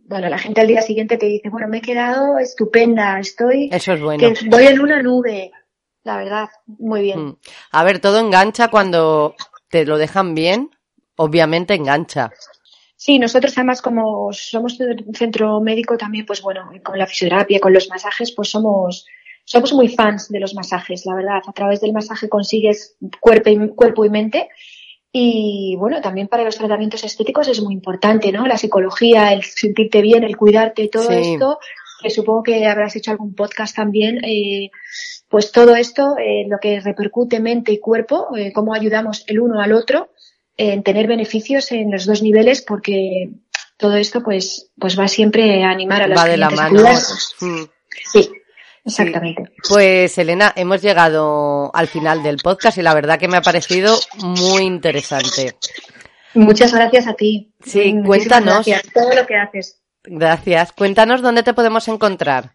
bueno, 0.04 0.28
la 0.28 0.38
gente 0.38 0.60
al 0.60 0.66
día 0.66 0.82
siguiente 0.82 1.16
te 1.16 1.26
dice, 1.26 1.48
bueno, 1.48 1.68
me 1.68 1.78
he 1.78 1.82
quedado 1.82 2.38
estupenda, 2.38 3.18
estoy, 3.20 3.70
Eso 3.72 3.92
es 3.92 4.00
bueno. 4.00 4.18
que 4.18 4.48
voy 4.48 4.66
en 4.66 4.80
una 4.80 5.02
nube, 5.02 5.52
la 6.04 6.16
verdad, 6.16 6.48
muy 6.66 7.02
bien. 7.02 7.20
Mm. 7.20 7.36
A 7.72 7.84
ver, 7.84 8.00
todo 8.00 8.18
engancha 8.18 8.68
cuando 8.68 9.34
te 9.68 9.84
lo 9.84 9.98
dejan 9.98 10.34
bien, 10.34 10.70
obviamente 11.16 11.74
engancha. 11.74 12.30
Sí, 12.96 13.18
nosotros 13.18 13.56
además 13.56 13.80
como 13.80 14.32
somos 14.32 14.78
un 14.80 15.14
centro 15.14 15.60
médico 15.60 15.96
también, 15.96 16.26
pues 16.26 16.42
bueno, 16.42 16.68
con 16.82 16.98
la 16.98 17.06
fisioterapia, 17.06 17.60
con 17.60 17.72
los 17.72 17.88
masajes, 17.88 18.32
pues 18.32 18.50
somos, 18.50 19.06
somos 19.44 19.72
muy 19.72 19.88
fans 19.88 20.28
de 20.30 20.40
los 20.40 20.54
masajes, 20.54 21.06
la 21.06 21.14
verdad. 21.14 21.40
A 21.46 21.52
través 21.52 21.80
del 21.80 21.92
masaje 21.92 22.28
consigues 22.28 22.96
cuerpo 23.20 23.50
y, 23.50 23.68
cuerpo 23.68 24.04
y 24.04 24.10
mente. 24.10 24.48
Y 25.12 25.76
bueno, 25.78 26.00
también 26.00 26.26
para 26.26 26.44
los 26.44 26.56
tratamientos 26.56 27.04
estéticos 27.04 27.46
es 27.46 27.62
muy 27.62 27.72
importante, 27.72 28.32
¿no? 28.32 28.46
La 28.46 28.58
psicología, 28.58 29.32
el 29.32 29.44
sentirte 29.44 30.02
bien, 30.02 30.24
el 30.24 30.36
cuidarte, 30.36 30.88
todo 30.88 31.10
esto, 31.10 31.60
que 32.00 32.10
supongo 32.10 32.42
que 32.42 32.66
habrás 32.66 32.96
hecho 32.96 33.10
algún 33.10 33.34
podcast 33.34 33.74
también, 33.74 34.24
eh, 34.24 34.70
pues 35.28 35.52
todo 35.52 35.74
esto, 35.74 36.16
eh, 36.18 36.46
lo 36.48 36.58
que 36.58 36.80
repercute 36.80 37.40
mente 37.40 37.72
y 37.72 37.80
cuerpo, 37.80 38.28
eh, 38.36 38.52
cómo 38.52 38.74
ayudamos 38.74 39.24
el 39.26 39.40
uno 39.40 39.60
al 39.60 39.72
otro 39.72 40.10
en 40.56 40.82
tener 40.82 41.06
beneficios 41.06 41.70
en 41.72 41.90
los 41.90 42.06
dos 42.06 42.22
niveles, 42.22 42.62
porque 42.62 43.30
todo 43.76 43.96
esto 43.96 44.22
pues, 44.22 44.70
pues 44.78 44.98
va 44.98 45.06
siempre 45.06 45.62
a 45.62 45.70
animar 45.70 46.02
a 46.02 46.08
las 46.08 46.18
va 46.18 46.24
de 46.24 46.36
la 46.36 46.50
mano. 46.50 46.82
Mm. 47.40 47.64
Sí. 48.12 48.30
Exactamente. 48.84 49.42
Pues 49.68 50.16
Elena, 50.16 50.52
hemos 50.56 50.80
llegado 50.80 51.70
al 51.74 51.88
final 51.88 52.22
del 52.22 52.38
podcast 52.38 52.78
y 52.78 52.82
la 52.82 52.94
verdad 52.94 53.18
que 53.18 53.28
me 53.28 53.36
ha 53.36 53.42
parecido 53.42 53.94
muy 54.16 54.62
interesante. 54.62 55.56
Muchas 56.32 56.72
gracias 56.72 57.06
a 57.06 57.12
ti. 57.12 57.52
Sí, 57.62 57.94
cuéntanos. 58.04 58.66
Gracias, 58.66 58.82
todo 58.94 59.14
lo 59.14 59.26
que 59.26 59.36
haces. 59.36 59.82
Gracias. 60.10 60.72
Cuéntanos 60.72 61.22
dónde 61.22 61.42
te 61.42 61.54
podemos 61.54 61.86
encontrar. 61.88 62.54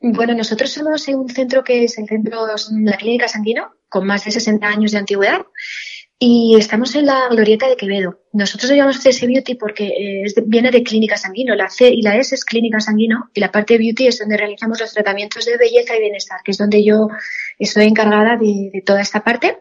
Bueno, 0.00 0.34
nosotros 0.34 0.70
somos 0.70 1.06
un 1.08 1.28
centro 1.28 1.62
que 1.62 1.84
es 1.84 1.98
el 1.98 2.08
centro 2.08 2.46
de 2.46 2.54
la 2.82 2.96
Clínica 2.96 3.28
Sanguino, 3.28 3.70
con 3.88 4.06
más 4.06 4.24
de 4.24 4.30
60 4.30 4.66
años 4.66 4.92
de 4.92 4.98
antigüedad, 4.98 5.44
y 6.22 6.54
estamos 6.58 6.94
en 6.96 7.06
la 7.06 7.28
Glorieta 7.30 7.66
de 7.66 7.76
Quevedo. 7.76 8.20
Nosotros 8.34 8.70
lo 8.70 8.76
llamamos 8.76 8.98
CS 8.98 9.26
Beauty 9.26 9.54
porque 9.54 9.86
eh, 9.86 10.24
viene 10.44 10.70
de 10.70 10.82
Clínica 10.82 11.16
Sanguino. 11.16 11.54
La 11.54 11.70
C 11.70 11.88
y 11.88 12.02
la 12.02 12.14
S 12.16 12.34
es 12.34 12.44
Clínica 12.44 12.78
Sanguino 12.78 13.30
y 13.32 13.40
la 13.40 13.50
parte 13.50 13.72
de 13.72 13.78
Beauty 13.78 14.06
es 14.06 14.18
donde 14.18 14.36
realizamos 14.36 14.78
los 14.78 14.92
tratamientos 14.92 15.46
de 15.46 15.56
belleza 15.56 15.96
y 15.96 16.00
bienestar, 16.00 16.40
que 16.44 16.50
es 16.50 16.58
donde 16.58 16.84
yo 16.84 17.08
estoy 17.58 17.86
encargada 17.86 18.36
de, 18.36 18.82
toda 18.84 19.00
esta 19.00 19.24
parte. 19.24 19.56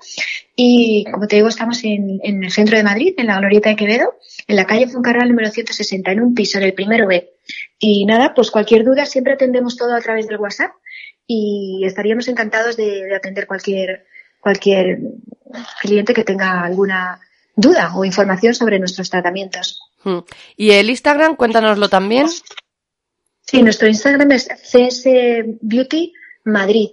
Y 0.54 1.06
como 1.10 1.28
te 1.28 1.38
digo, 1.38 1.48
estamos 1.48 1.82
en, 1.86 2.19
en, 2.24 2.43
el 2.43 2.52
centro 2.52 2.76
de 2.76 2.84
Madrid, 2.84 3.13
en 3.17 3.28
la 3.28 3.39
Glorieta 3.39 3.69
de 3.69 3.78
Quevedo, 3.78 4.15
en 4.45 4.58
la 4.58 4.65
calle 4.65 4.89
Foncarral 4.89 5.30
número 5.30 5.50
160, 5.50 6.12
en 6.12 6.22
un 6.22 6.34
piso, 6.34 6.58
en 6.58 6.65
el 6.65 6.74
primero 6.74 7.08
B. 7.08 7.30
Y 7.80 8.06
nada, 8.06 8.34
pues 8.36 8.52
cualquier 8.52 8.84
duda 8.84 9.06
siempre 9.06 9.32
atendemos 9.32 9.78
todo 9.78 9.95
a 9.95 10.02
través 10.02 10.28
del 10.28 10.39
WhatsApp 10.39 10.72
y 11.26 11.84
estaríamos 11.86 12.28
encantados 12.28 12.76
de, 12.76 13.15
atender 13.15 13.48
cualquier, 13.48 14.06
cualquier 14.41 15.00
cliente 15.82 16.14
que 16.14 16.24
tenga 16.24 16.62
alguna 16.62 17.20
duda 17.56 17.94
o 17.96 18.06
información 18.06 18.54
sobre 18.54 18.80
nuestros 18.80 19.10
tratamientos. 19.10 19.82
Hmm. 20.04 20.20
¿Y 20.56 20.72
el 20.72 20.90
Instagram? 20.90 21.36
Cuéntanoslo 21.36 21.90
también. 21.90 22.28
Sí, 23.42 23.64
nuestro 23.64 23.88
Instagram 23.88 24.32
es 24.32 24.48
CS 24.48 25.06
Beauty 25.62 26.14
Madrid. 26.46 26.90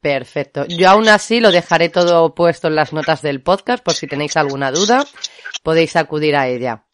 Perfecto. 0.00 0.66
Yo 0.66 0.88
aún 0.88 1.08
así 1.08 1.38
lo 1.38 1.52
dejaré 1.52 1.88
todo 1.88 2.34
puesto 2.34 2.66
en 2.66 2.74
las 2.74 2.92
notas 2.92 3.22
del 3.22 3.40
podcast 3.40 3.84
por 3.84 3.94
si 3.94 4.08
tenéis 4.08 4.36
alguna 4.36 4.72
duda, 4.72 5.04
podéis 5.62 5.94
acudir 5.94 6.34
a 6.34 6.48
ella. 6.48 6.84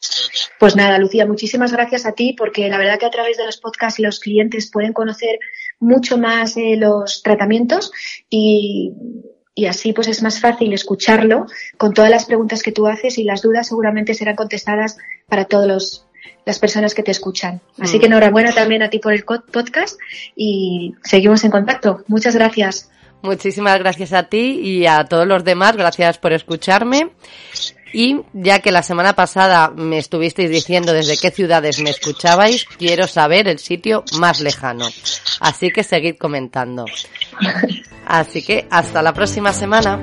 Pues 0.58 0.76
nada, 0.76 0.98
Lucía, 0.98 1.24
muchísimas 1.24 1.72
gracias 1.72 2.04
a 2.04 2.12
ti 2.12 2.34
porque 2.36 2.68
la 2.68 2.76
verdad 2.76 2.98
que 2.98 3.06
a 3.06 3.10
través 3.10 3.38
de 3.38 3.46
los 3.46 3.56
podcasts 3.56 3.98
los 3.98 4.20
clientes 4.20 4.70
pueden 4.70 4.92
conocer 4.92 5.38
mucho 5.80 6.18
más 6.18 6.58
eh, 6.58 6.76
los 6.76 7.22
tratamientos 7.22 7.92
y, 8.28 8.92
y 9.58 9.66
así 9.66 9.92
pues 9.92 10.06
es 10.06 10.22
más 10.22 10.38
fácil 10.38 10.72
escucharlo 10.72 11.46
con 11.76 11.92
todas 11.92 12.12
las 12.12 12.26
preguntas 12.26 12.62
que 12.62 12.70
tú 12.70 12.86
haces 12.86 13.18
y 13.18 13.24
las 13.24 13.42
dudas 13.42 13.66
seguramente 13.66 14.14
serán 14.14 14.36
contestadas 14.36 14.98
para 15.28 15.46
todos 15.46 16.06
las 16.46 16.58
personas 16.60 16.94
que 16.94 17.02
te 17.02 17.10
escuchan. 17.10 17.60
Así 17.80 17.96
mm. 17.96 18.00
que 18.00 18.06
enhorabuena 18.06 18.52
también 18.52 18.84
a 18.84 18.88
ti 18.88 19.00
por 19.00 19.12
el 19.12 19.24
podcast 19.24 19.98
y 20.36 20.94
seguimos 21.02 21.42
en 21.42 21.50
contacto. 21.50 22.04
Muchas 22.06 22.36
gracias. 22.36 22.88
Muchísimas 23.20 23.80
gracias 23.80 24.12
a 24.12 24.22
ti 24.22 24.60
y 24.62 24.86
a 24.86 25.04
todos 25.06 25.26
los 25.26 25.42
demás. 25.42 25.76
Gracias 25.76 26.18
por 26.18 26.32
escucharme. 26.32 27.10
Y 27.92 28.20
ya 28.34 28.60
que 28.60 28.70
la 28.70 28.84
semana 28.84 29.14
pasada 29.14 29.72
me 29.74 29.98
estuvisteis 29.98 30.50
diciendo 30.50 30.92
desde 30.92 31.16
qué 31.16 31.32
ciudades 31.32 31.80
me 31.80 31.90
escuchabais, 31.90 32.64
quiero 32.64 33.08
saber 33.08 33.48
el 33.48 33.58
sitio 33.58 34.04
más 34.20 34.40
lejano. 34.40 34.86
Así 35.40 35.72
que 35.72 35.82
seguid 35.82 36.16
comentando. 36.16 36.84
Así 38.08 38.42
que 38.42 38.66
hasta 38.70 39.02
la 39.02 39.12
próxima 39.12 39.52
semana. 39.52 40.02